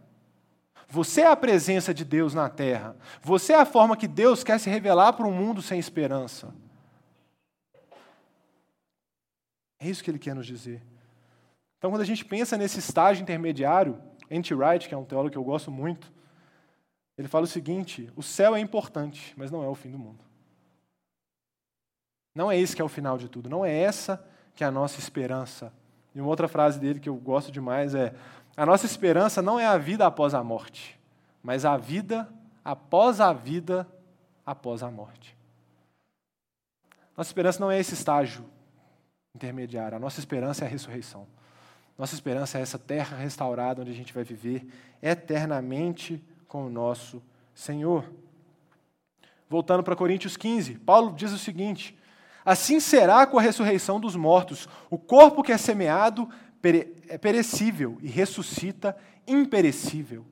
[0.95, 2.97] Você é a presença de Deus na terra.
[3.20, 6.55] Você é a forma que Deus quer se revelar para um mundo sem esperança.
[9.80, 10.80] É isso que ele quer nos dizer.
[11.78, 15.36] Então, quando a gente pensa nesse estágio intermediário, Anti Wright, que é um teólogo que
[15.36, 16.12] eu gosto muito,
[17.18, 20.24] ele fala o seguinte: o céu é importante, mas não é o fim do mundo.
[22.36, 24.24] Não é esse que é o final de tudo, não é essa
[24.55, 25.72] que é a nossa esperança.
[26.14, 28.14] E uma outra frase dele que eu gosto demais é:
[28.57, 30.98] a nossa esperança não é a vida após a morte,
[31.42, 32.28] mas a vida
[32.64, 33.86] após a vida
[34.46, 35.36] após a morte.
[37.16, 38.44] Nossa esperança não é esse estágio
[39.34, 41.26] intermediário, a nossa esperança é a ressurreição.
[41.96, 44.66] Nossa esperança é essa terra restaurada onde a gente vai viver
[45.00, 47.22] eternamente com o nosso
[47.55, 48.05] Senhor.
[49.48, 51.96] Voltando para Coríntios 15, Paulo diz o seguinte:
[52.44, 54.68] Assim será com a ressurreição dos mortos.
[54.90, 56.28] O corpo que é semeado
[57.09, 58.97] é perecível e ressuscita
[59.27, 60.25] imperecível.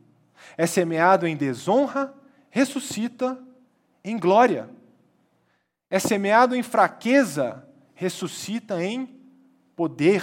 [0.57, 2.15] É semeado em desonra,
[2.51, 3.39] ressuscita
[4.05, 4.69] em glória.
[5.89, 9.21] É semeado em fraqueza, ressuscita em
[9.77, 10.23] poder.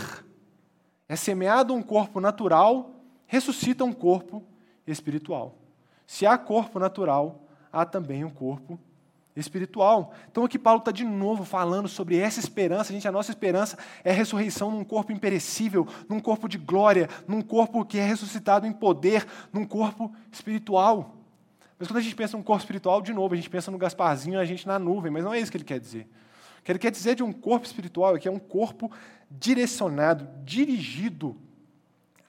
[1.07, 2.95] É semeado um corpo natural,
[3.26, 4.43] ressuscita um corpo
[4.86, 5.57] espiritual.
[6.05, 8.88] Se há corpo natural, há também um corpo espiritual.
[10.31, 12.91] Então aqui Paulo está de novo falando sobre essa esperança.
[12.91, 17.85] Gente, a nossa esperança é ressurreição num corpo imperecível, num corpo de glória, num corpo
[17.85, 21.15] que é ressuscitado em poder, num corpo espiritual.
[21.77, 24.39] Mas quando a gente pensa num corpo espiritual, de novo, a gente pensa no Gasparzinho,
[24.39, 26.07] a gente na nuvem, mas não é isso que ele quer dizer.
[26.59, 28.91] O que ele quer dizer de um corpo espiritual é que é um corpo
[29.31, 31.37] direcionado, dirigido,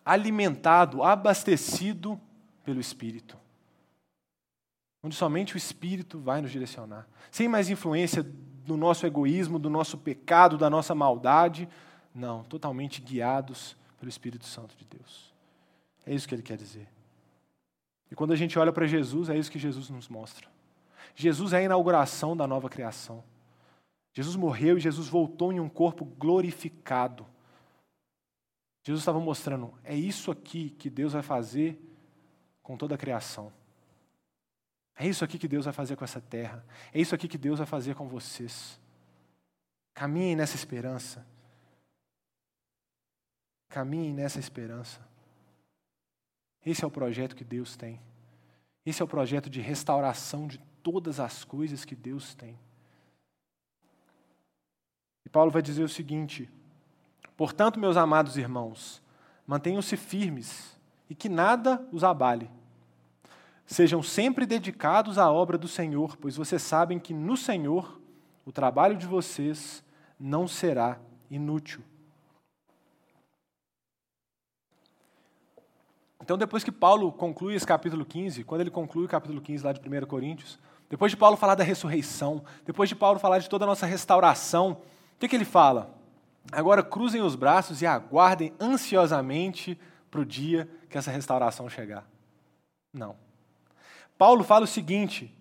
[0.05, 2.21] alimentado, abastecido
[2.65, 3.37] pelo Espírito
[5.03, 9.97] onde somente o Espírito vai nos direcionar, sem mais influência do nosso egoísmo, do nosso
[9.99, 11.69] pecado, da nossa maldade,
[12.15, 15.33] não, totalmente guiados pelo Espírito Santo de Deus.
[16.07, 16.89] É isso que ele quer dizer.
[18.11, 20.49] E quando a gente olha para Jesus, é isso que Jesus nos mostra.
[21.15, 23.23] Jesus é a inauguração da nova criação.
[24.13, 27.27] Jesus morreu e Jesus voltou em um corpo glorificado.
[28.83, 31.81] Jesus estava mostrando, é isso aqui que Deus vai fazer
[32.63, 33.53] com toda a criação.
[35.01, 36.63] É isso aqui que Deus vai fazer com essa terra.
[36.93, 38.79] É isso aqui que Deus vai fazer com vocês.
[39.95, 41.27] Caminhem nessa esperança.
[43.71, 45.01] Caminhem nessa esperança.
[46.67, 47.99] Esse é o projeto que Deus tem.
[48.85, 52.59] Esse é o projeto de restauração de todas as coisas que Deus tem.
[55.25, 56.47] E Paulo vai dizer o seguinte:
[57.39, 59.03] Portanto, meus amados irmãos,
[59.47, 60.79] mantenham-se firmes
[61.09, 62.51] e que nada os abale.
[63.71, 68.01] Sejam sempre dedicados à obra do Senhor, pois vocês sabem que no Senhor
[68.45, 69.81] o trabalho de vocês
[70.19, 70.99] não será
[71.31, 71.81] inútil.
[76.21, 79.73] Então, depois que Paulo conclui esse capítulo 15, quando ele conclui o capítulo 15 lá
[79.73, 80.59] de 1 Coríntios,
[80.89, 84.73] depois de Paulo falar da ressurreição, depois de Paulo falar de toda a nossa restauração,
[85.15, 85.95] o que, que ele fala?
[86.51, 89.79] Agora cruzem os braços e aguardem ansiosamente
[90.11, 92.05] para o dia que essa restauração chegar.
[92.93, 93.30] Não.
[94.21, 95.35] Paulo fala o seguinte: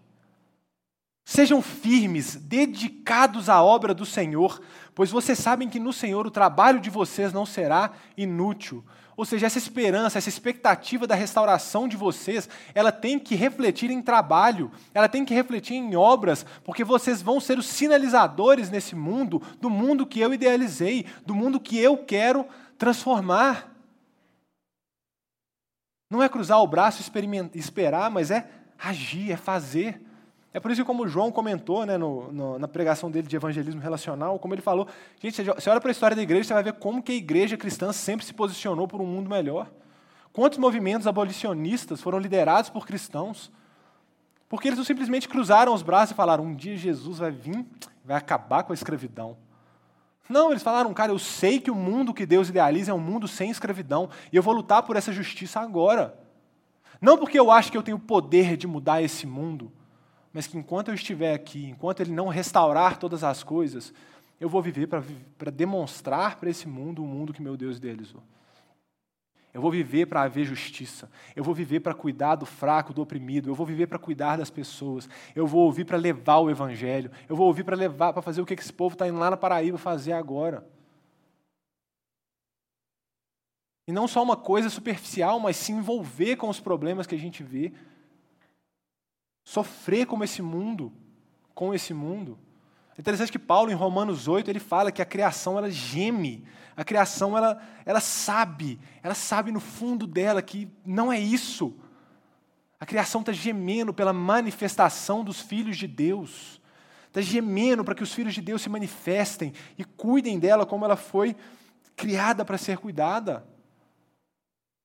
[1.25, 4.61] Sejam firmes, dedicados à obra do Senhor,
[4.95, 8.81] pois vocês sabem que no Senhor o trabalho de vocês não será inútil.
[9.17, 14.01] Ou seja, essa esperança, essa expectativa da restauração de vocês, ela tem que refletir em
[14.01, 19.41] trabalho, ela tem que refletir em obras, porque vocês vão ser os sinalizadores nesse mundo,
[19.59, 23.75] do mundo que eu idealizei, do mundo que eu quero transformar.
[26.09, 28.49] Não é cruzar o braço e esperar, mas é
[28.81, 30.01] agir, é fazer.
[30.53, 33.81] É por isso que, como João comentou né, no, no, na pregação dele de evangelismo
[33.81, 34.87] relacional, como ele falou,
[35.21, 37.55] gente, você olha para a história da igreja, você vai ver como que a igreja
[37.55, 39.69] cristã sempre se posicionou por um mundo melhor.
[40.33, 43.51] Quantos movimentos abolicionistas foram liderados por cristãos?
[44.47, 47.65] Porque eles não simplesmente cruzaram os braços e falaram: um dia Jesus vai vir,
[48.03, 49.37] vai acabar com a escravidão.
[50.27, 53.27] Não, eles falaram, cara, eu sei que o mundo que Deus idealiza é um mundo
[53.27, 56.17] sem escravidão, e eu vou lutar por essa justiça agora.
[57.01, 59.71] Não porque eu acho que eu tenho poder de mudar esse mundo,
[60.33, 63.93] mas que enquanto eu estiver aqui, enquanto Ele não restaurar todas as coisas,
[64.39, 68.23] eu vou viver para demonstrar para esse mundo o mundo que meu Deus idealizou.
[69.51, 71.09] Eu vou viver para haver justiça.
[71.35, 73.49] Eu vou viver para cuidar do fraco, do oprimido.
[73.49, 75.09] Eu vou viver para cuidar das pessoas.
[75.35, 77.09] Eu vou ouvir para levar o evangelho.
[77.27, 79.37] Eu vou ouvir para levar, para fazer o que esse povo está indo lá na
[79.37, 80.63] Paraíba fazer agora.
[83.89, 87.41] E não só uma coisa superficial, mas se envolver com os problemas que a gente
[87.41, 87.73] vê.
[89.43, 90.93] Sofrer como esse mundo,
[91.55, 92.37] com esse mundo.
[92.95, 96.45] É interessante que Paulo, em Romanos 8, ele fala que a criação ela geme,
[96.77, 101.75] a criação ela, ela sabe, ela sabe no fundo dela que não é isso.
[102.79, 106.61] A criação está gemendo pela manifestação dos filhos de Deus.
[107.07, 110.95] Está gemendo para que os filhos de Deus se manifestem e cuidem dela como ela
[110.95, 111.35] foi
[111.95, 113.43] criada para ser cuidada.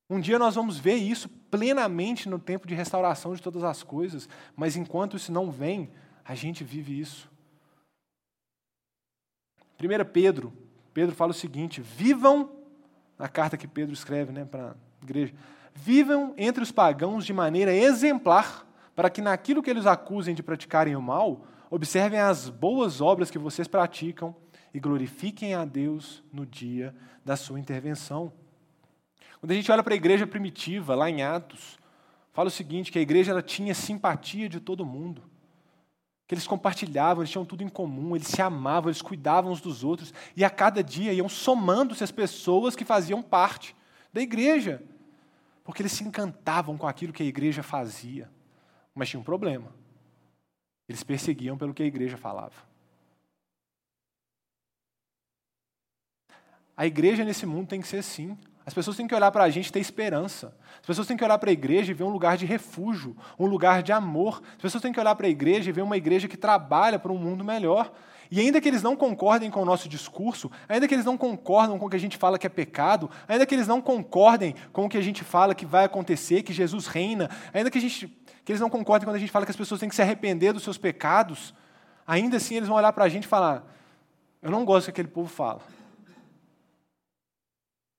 [0.09, 4.29] Um dia nós vamos ver isso plenamente no tempo de restauração de todas as coisas,
[4.55, 5.91] mas enquanto isso não vem,
[6.25, 7.31] a gente vive isso.
[9.81, 10.53] 1 Pedro,
[10.93, 12.51] Pedro fala o seguinte: vivam,
[13.19, 14.75] na carta que Pedro escreve né, para a
[15.05, 15.35] igreja,
[15.75, 20.95] vivam entre os pagãos de maneira exemplar, para que naquilo que eles acusem de praticarem
[20.95, 24.37] o mal, observem as boas obras que vocês praticam
[24.73, 26.95] e glorifiquem a Deus no dia
[27.25, 28.33] da sua intervenção.
[29.45, 31.79] Quando a gente olha para a igreja primitiva, lá em Atos,
[32.33, 35.23] fala o seguinte, que a igreja ela tinha simpatia de todo mundo
[36.27, 39.85] que eles compartilhavam, eles tinham tudo em comum, eles se amavam, eles cuidavam uns dos
[39.85, 43.77] outros, e a cada dia iam somando-se as pessoas que faziam parte
[44.15, 44.83] da igreja,
[45.63, 48.31] porque eles se encantavam com aquilo que a igreja fazia.
[48.95, 49.71] Mas tinha um problema.
[50.89, 52.55] Eles perseguiam pelo que a igreja falava.
[56.75, 58.39] A igreja nesse mundo tem que ser assim.
[58.67, 60.55] As pessoas têm que olhar para a gente e ter esperança.
[60.81, 63.47] As pessoas têm que olhar para a igreja e ver um lugar de refúgio, um
[63.47, 64.43] lugar de amor.
[64.57, 67.13] As pessoas têm que olhar para a igreja e ver uma igreja que trabalha para
[67.13, 67.93] um mundo melhor.
[68.31, 71.79] E ainda que eles não concordem com o nosso discurso, ainda que eles não concordem
[71.79, 74.87] com o que a gente fala que é pecado, ainda que eles não concordem com
[74.87, 78.09] o que a gente fala que vai acontecer, que Jesus reina, ainda que, gente,
[78.45, 80.55] que eles não concordem quando a gente fala que as pessoas têm que se arrepender
[80.55, 81.55] dos seus pecados,
[82.07, 83.63] ainda assim eles vão olhar para a gente e falar:
[84.41, 85.61] Eu não gosto do que aquele povo fala.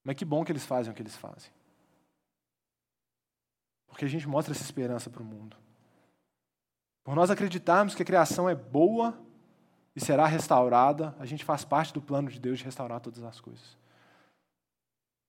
[0.06, 1.52] Mas que bom que eles fazem o que eles fazem.
[3.88, 5.58] Porque a gente mostra essa esperança para o mundo.
[7.04, 9.20] Por nós acreditarmos que a criação é boa
[9.96, 13.40] e será restaurada, a gente faz parte do plano de Deus de restaurar todas as
[13.40, 13.78] coisas.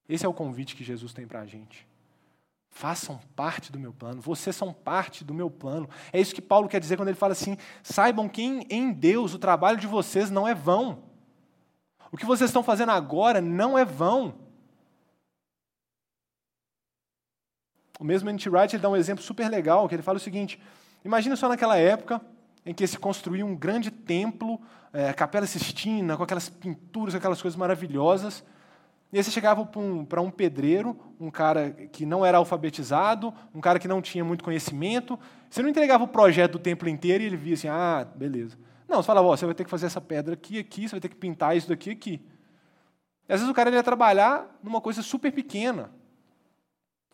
[0.08, 1.86] Esse é o convite que Jesus tem para a gente.
[2.68, 5.88] Façam parte do meu plano, vocês são parte do meu plano.
[6.12, 9.38] É isso que Paulo quer dizer quando ele fala assim: saibam que em Deus o
[9.38, 11.02] trabalho de vocês não é vão.
[12.12, 14.45] O que vocês estão fazendo agora não é vão.
[17.98, 18.48] O mesmo N.T.
[18.50, 20.60] Wright ele dá um exemplo super legal, que ele fala o seguinte,
[21.04, 22.20] imagina só naquela época
[22.64, 24.60] em que se construía um grande templo,
[24.92, 28.44] é, Capela Sistina, com aquelas pinturas, aquelas coisas maravilhosas,
[29.12, 33.60] e aí você chegava para um, um pedreiro, um cara que não era alfabetizado, um
[33.60, 35.18] cara que não tinha muito conhecimento,
[35.48, 38.58] você não entregava o projeto do templo inteiro e ele via assim, ah, beleza.
[38.88, 41.00] Não, você falava, oh, você vai ter que fazer essa pedra aqui, aqui, você vai
[41.00, 42.20] ter que pintar isso daqui, aqui.
[43.28, 45.90] E às vezes o cara ia trabalhar numa coisa super pequena,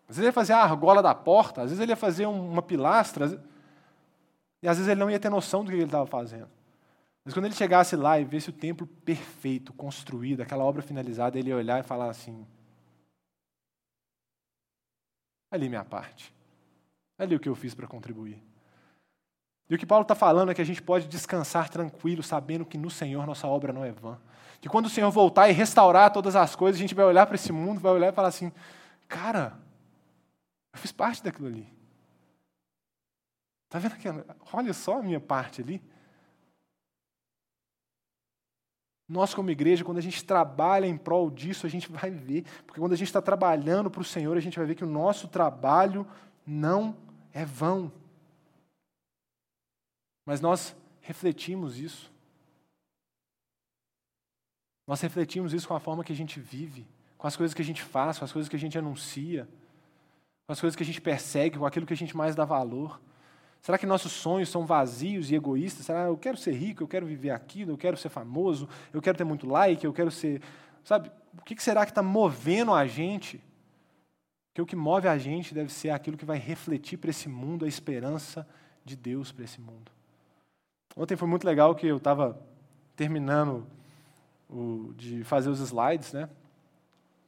[0.08, 2.62] às vezes ele ia fazer a argola da porta, às vezes ele ia fazer uma
[2.62, 3.42] pilastra,
[4.62, 6.48] e às vezes ele não ia ter noção do que ele estava fazendo.
[7.24, 11.50] Mas quando ele chegasse lá e visse o templo perfeito, construído, aquela obra finalizada, ele
[11.50, 12.46] ia olhar e falar assim:
[15.50, 16.34] ali minha parte,
[17.18, 18.42] ali o que eu fiz para contribuir.
[19.70, 22.76] E o que Paulo está falando é que a gente pode descansar tranquilo, sabendo que
[22.76, 24.18] no Senhor nossa obra não é vã.
[24.60, 27.36] Que quando o Senhor voltar e restaurar todas as coisas, a gente vai olhar para
[27.36, 28.52] esse mundo, vai olhar e falar assim:
[29.08, 29.56] cara,
[30.72, 31.68] eu fiz parte daquilo ali.
[33.66, 34.36] Está vendo aquela?
[34.52, 35.82] Olha só a minha parte ali.
[39.08, 42.44] Nós, como igreja, quando a gente trabalha em prol disso, a gente vai ver.
[42.66, 44.86] Porque quando a gente está trabalhando para o Senhor, a gente vai ver que o
[44.86, 46.06] nosso trabalho
[46.46, 46.96] não
[47.32, 47.92] é vão.
[50.24, 52.10] Mas nós refletimos isso.
[54.86, 57.64] Nós refletimos isso com a forma que a gente vive, com as coisas que a
[57.64, 59.48] gente faz, com as coisas que a gente anuncia
[60.52, 63.00] com as coisas que a gente persegue, com aquilo que a gente mais dá valor?
[63.62, 65.86] Será que nossos sonhos são vazios e egoístas?
[65.86, 69.16] Será eu quero ser rico, eu quero viver aquilo, eu quero ser famoso, eu quero
[69.16, 70.42] ter muito like, eu quero ser.
[70.84, 73.42] Sabe, o que será que está movendo a gente?
[74.48, 77.64] Porque o que move a gente deve ser aquilo que vai refletir para esse mundo
[77.64, 78.46] a esperança
[78.84, 79.90] de Deus para esse mundo.
[80.94, 82.38] Ontem foi muito legal que eu estava
[82.94, 83.66] terminando
[84.50, 86.28] o, de fazer os slides, né?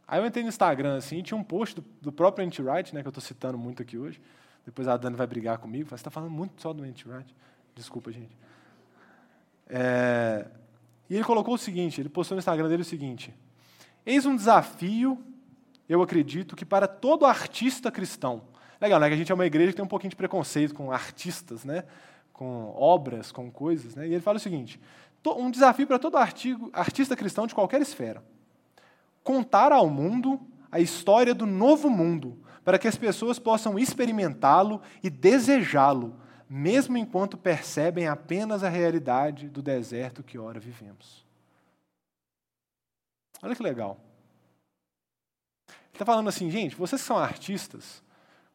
[0.07, 3.00] Aí eu entrei no Instagram, assim, e tinha um post do, do próprio Anti-Wright, né,
[3.00, 4.20] que eu estou citando muito aqui hoje.
[4.64, 5.88] Depois a Dani vai brigar comigo.
[5.88, 7.34] Você está falando muito só do Anti-Wright.
[7.74, 8.36] Desculpa, gente.
[9.66, 10.46] É,
[11.09, 13.34] e ele colocou o seguinte, ele postou no Instagram dele o seguinte.
[14.05, 15.22] Eis um desafio,
[15.88, 18.42] eu acredito, que para todo artista cristão.
[18.80, 19.09] Legal, né?
[19.09, 21.84] Que a gente é uma igreja que tem um pouquinho de preconceito com artistas, né?
[22.32, 24.07] Com obras, com coisas, né?
[24.07, 24.78] E ele fala o seguinte:
[25.24, 28.22] um desafio para todo artigo, artista cristão de qualquer esfera
[29.24, 30.38] contar ao mundo
[30.70, 37.38] a história do novo mundo, para que as pessoas possam experimentá-lo e desejá-lo, mesmo enquanto
[37.38, 41.24] percebem apenas a realidade do deserto que ora vivemos.
[43.42, 43.98] Olha que legal.
[45.68, 48.02] Ele está falando assim, gente, vocês que são artistas,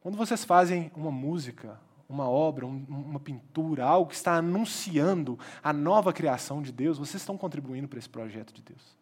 [0.02, 5.72] quando vocês fazem uma música, uma obra, um, uma pintura, algo que está anunciando a
[5.72, 8.99] nova criação de Deus, vocês estão contribuindo para esse projeto de Deus.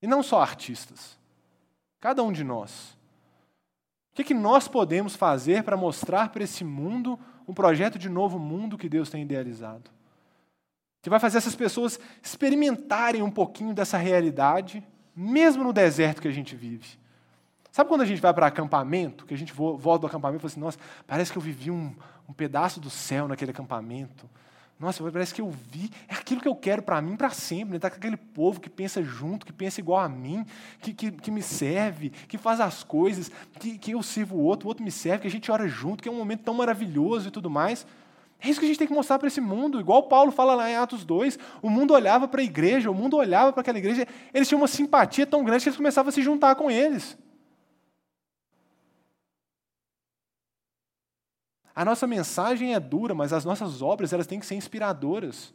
[0.00, 1.18] E não só artistas,
[2.00, 2.96] cada um de nós.
[4.12, 8.38] O que, que nós podemos fazer para mostrar para esse mundo um projeto de novo
[8.38, 9.90] mundo que Deus tem idealizado?
[11.02, 14.84] Que vai fazer essas pessoas experimentarem um pouquinho dessa realidade,
[15.14, 16.98] mesmo no deserto que a gente vive.
[17.70, 20.50] Sabe quando a gente vai para acampamento, que a gente volta do acampamento e fala
[20.50, 21.94] assim, nossa, parece que eu vivi um,
[22.28, 24.28] um pedaço do céu naquele acampamento.
[24.78, 27.72] Nossa, parece que eu vi, é aquilo que eu quero para mim para sempre.
[27.72, 27.78] Né?
[27.80, 30.46] tá com aquele povo que pensa junto, que pensa igual a mim,
[30.80, 34.66] que, que, que me serve, que faz as coisas, que, que eu sirvo o outro,
[34.66, 37.26] o outro me serve, que a gente ora junto, que é um momento tão maravilhoso
[37.26, 37.84] e tudo mais.
[38.40, 39.80] É isso que a gente tem que mostrar para esse mundo.
[39.80, 43.16] Igual Paulo fala lá em Atos 2, o mundo olhava para a igreja, o mundo
[43.16, 46.22] olhava para aquela igreja, eles tinham uma simpatia tão grande que eles começavam a se
[46.22, 47.18] juntar com eles.
[51.78, 55.54] A nossa mensagem é dura, mas as nossas obras elas têm que ser inspiradoras.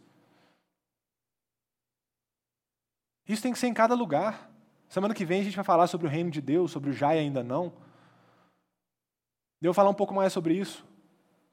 [3.28, 4.50] Isso tem que ser em cada lugar.
[4.88, 7.14] Semana que vem a gente vai falar sobre o reino de Deus, sobre o já
[7.14, 7.74] e ainda não.
[9.62, 10.86] Vou falar um pouco mais sobre isso.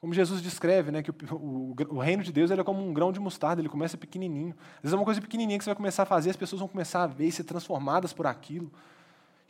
[0.00, 3.10] Como Jesus descreve, né, que o, o, o reino de Deus é como um grão
[3.10, 4.54] de mostarda, ele começa pequenininho.
[4.76, 6.68] Às vezes é uma coisa pequenininha que você vai começar a fazer, as pessoas vão
[6.68, 8.70] começar a ver e ser transformadas por aquilo.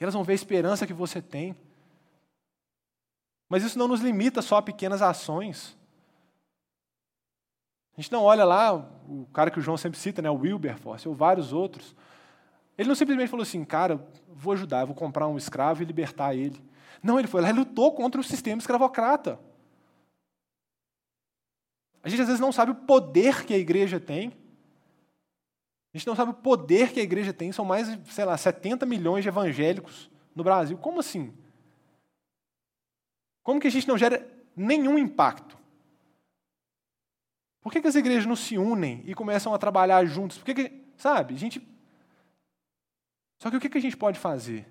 [0.00, 1.54] E elas vão ver a esperança que você tem.
[3.50, 5.76] Mas isso não nos limita só a pequenas ações.
[7.98, 11.08] A gente não olha lá, o cara que o João sempre cita, né, o Wilberforce,
[11.08, 11.94] ou vários outros.
[12.78, 16.62] Ele não simplesmente falou assim, cara, vou ajudar, vou comprar um escravo e libertar ele.
[17.02, 19.40] Não, ele foi lá e lutou contra o sistema escravocrata.
[22.04, 24.28] A gente às vezes não sabe o poder que a igreja tem.
[25.92, 27.50] A gente não sabe o poder que a igreja tem.
[27.50, 30.78] São mais, sei lá, 70 milhões de evangélicos no Brasil.
[30.78, 31.34] Como assim?
[33.42, 34.26] Como que a gente não gera
[34.56, 35.58] nenhum impacto?
[37.60, 40.38] Por que, que as igrejas não se unem e começam a trabalhar juntos?
[40.38, 41.66] Por que, que sabe, a gente.
[43.38, 44.66] Só que o que, que a gente pode fazer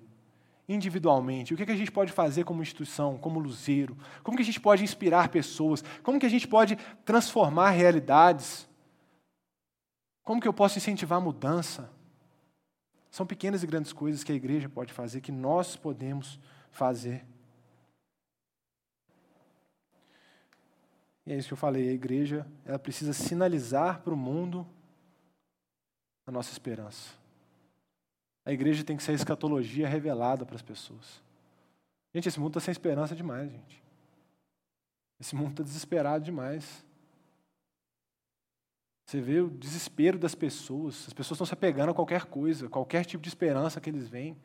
[0.68, 1.52] individualmente?
[1.52, 3.96] O que, que a gente pode fazer como instituição, como luzeiro?
[4.22, 5.82] Como que a gente pode inspirar pessoas?
[6.02, 8.68] Como que a gente pode transformar realidades?
[10.22, 11.90] Como que eu posso incentivar a mudança?
[13.10, 16.38] São pequenas e grandes coisas que a igreja pode fazer, que nós podemos
[16.70, 17.26] fazer.
[21.30, 24.66] E é isso que eu falei, a igreja ela precisa sinalizar para o mundo
[26.26, 27.14] a nossa esperança.
[28.44, 31.22] A igreja tem que ser a escatologia revelada para as pessoas.
[32.12, 33.80] Gente, esse mundo está sem esperança demais, gente.
[35.20, 36.84] Esse mundo está desesperado demais.
[39.06, 41.04] Você vê o desespero das pessoas.
[41.06, 44.36] As pessoas estão se apegando a qualquer coisa, qualquer tipo de esperança que eles veem.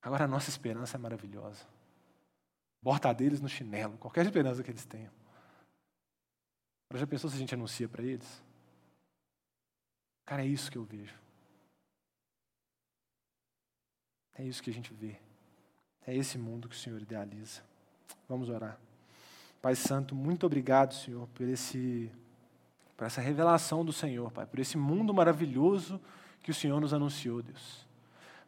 [0.00, 1.66] Agora a nossa esperança é maravilhosa
[2.86, 5.10] bota deles no chinelo, qualquer esperança que eles tenham.
[6.88, 8.40] Agora já pensou se a gente anuncia para eles?
[10.24, 11.18] Cara, é isso que eu vejo.
[14.36, 15.16] É isso que a gente vê.
[16.06, 17.60] É esse mundo que o Senhor idealiza.
[18.28, 18.78] Vamos orar.
[19.60, 22.08] Pai Santo, muito obrigado, Senhor, por esse
[22.96, 26.00] por essa revelação do Senhor, Pai, por esse mundo maravilhoso
[26.40, 27.85] que o Senhor nos anunciou, Deus.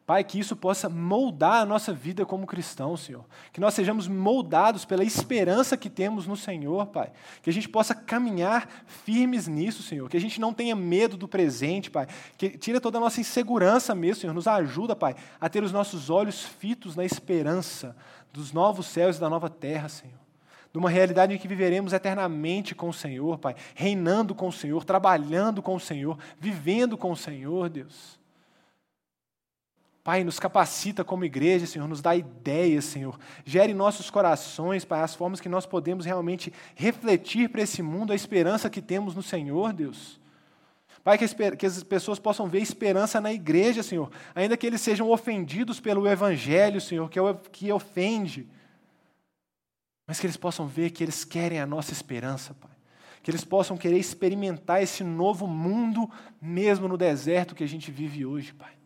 [0.09, 3.23] Pai, que isso possa moldar a nossa vida como cristãos, Senhor.
[3.53, 7.11] Que nós sejamos moldados pela esperança que temos no Senhor, Pai.
[7.43, 10.09] Que a gente possa caminhar firmes nisso, Senhor.
[10.09, 12.07] Que a gente não tenha medo do presente, Pai.
[12.39, 14.33] Que tira toda a nossa insegurança mesmo, Senhor.
[14.33, 17.95] Nos ajuda, Pai, a ter os nossos olhos fitos na esperança
[18.33, 20.17] dos novos céus e da nova terra, Senhor.
[20.73, 23.55] De uma realidade em que viveremos eternamente com o Senhor, Pai.
[23.75, 28.18] Reinando com o Senhor, trabalhando com o Senhor, vivendo com o Senhor, Deus.
[30.09, 33.15] Pai, nos capacita como igreja, Senhor, nos dá ideias, Senhor.
[33.45, 38.15] Gere nossos corações, Pai, as formas que nós podemos realmente refletir para esse mundo a
[38.15, 40.19] esperança que temos no Senhor, Deus.
[41.03, 45.11] Pai, que, que as pessoas possam ver esperança na igreja, Senhor, ainda que eles sejam
[45.11, 48.49] ofendidos pelo Evangelho, Senhor, que, é que ofende,
[50.07, 52.71] mas que eles possam ver que eles querem a nossa esperança, Pai.
[53.21, 56.09] Que eles possam querer experimentar esse novo mundo,
[56.41, 58.78] mesmo no deserto que a gente vive hoje, Pai.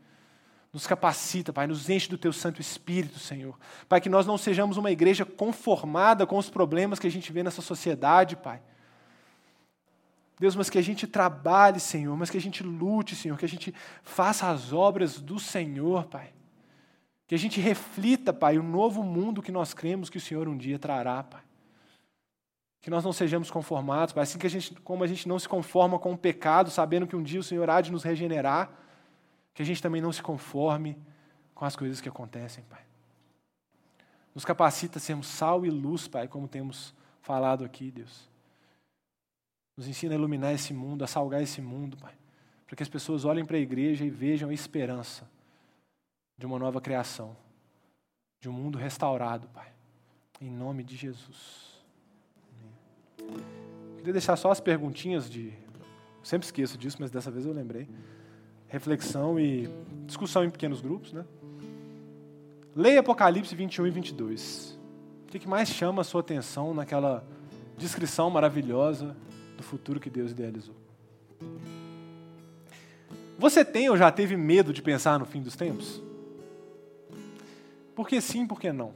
[0.74, 3.56] Nos capacita, Pai, nos enche do Teu Santo Espírito, Senhor.
[3.88, 7.44] Pai, que nós não sejamos uma igreja conformada com os problemas que a gente vê
[7.44, 8.60] nessa sociedade, Pai.
[10.40, 13.50] Deus, mas que a gente trabalhe, Senhor, mas que a gente lute, Senhor, que a
[13.50, 13.72] gente
[14.02, 16.34] faça as obras do Senhor, Pai.
[17.28, 20.58] Que a gente reflita, Pai, o novo mundo que nós cremos que o Senhor um
[20.58, 21.42] dia trará, Pai.
[22.82, 25.48] Que nós não sejamos conformados, Pai, assim que a gente, como a gente não se
[25.48, 28.83] conforma com o pecado, sabendo que um dia o Senhor há de nos regenerar,
[29.54, 30.98] que a gente também não se conforme
[31.54, 32.82] com as coisas que acontecem, Pai.
[34.34, 38.30] Nos capacita a sermos sal e luz, Pai, como temos falado aqui, Deus.
[39.78, 42.14] Nos ensina a iluminar esse mundo, a salgar esse mundo, Pai.
[42.66, 45.30] Para que as pessoas olhem para a igreja e vejam a esperança
[46.38, 47.36] de uma nova criação,
[48.40, 49.72] de um mundo restaurado, Pai.
[50.42, 51.82] Em nome de Jesus.
[53.98, 55.54] Queria deixar só as perguntinhas de.
[56.24, 57.88] Sempre esqueço disso, mas dessa vez eu lembrei.
[58.74, 59.70] Reflexão e
[60.08, 61.24] discussão em pequenos grupos, né?
[62.76, 64.80] Leia Apocalipse 21 e 22.
[65.28, 67.24] O que mais chama a sua atenção naquela
[67.78, 69.16] descrição maravilhosa
[69.56, 70.74] do futuro que Deus idealizou?
[73.38, 76.02] Você tem ou já teve medo de pensar no fim dos tempos?
[77.94, 78.92] Por que sim, por que não?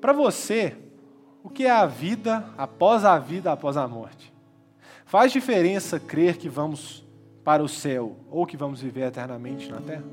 [0.00, 0.76] Para você,
[1.42, 4.29] o que é a vida após a vida, após a morte?
[5.10, 7.04] Faz diferença crer que vamos
[7.44, 10.04] para o céu ou que vamos viver eternamente na terra?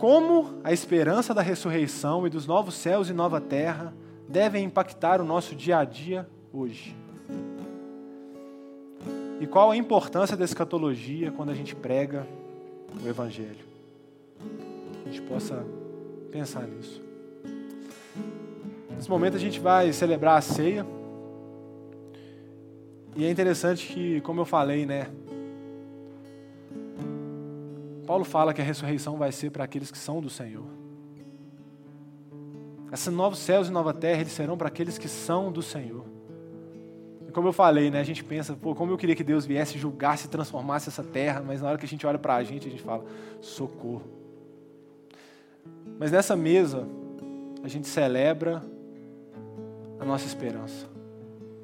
[0.00, 3.92] como a esperança da ressurreição e dos novos céus e nova terra
[4.26, 6.96] devem impactar o nosso dia a dia hoje.
[9.38, 12.26] E qual a importância da escatologia quando a gente prega
[13.04, 13.66] o Evangelho?
[15.04, 15.66] A gente possa
[16.32, 17.09] pensar nisso.
[19.00, 20.84] Nesse momento a gente vai celebrar a ceia.
[23.16, 25.06] E é interessante que, como eu falei, né?
[28.06, 30.66] Paulo fala que a ressurreição vai ser para aqueles que são do Senhor.
[32.92, 36.04] Esses novos céus e nova terra, eles serão para aqueles que são do Senhor.
[37.26, 39.78] E como eu falei, né, a gente pensa, pô, como eu queria que Deus viesse,
[39.78, 42.68] julgasse e transformasse essa terra, mas na hora que a gente olha para a gente,
[42.68, 43.02] a gente fala,
[43.40, 44.02] socorro.
[45.98, 46.86] Mas nessa mesa,
[47.64, 48.62] a gente celebra
[50.00, 50.89] a nossa esperança.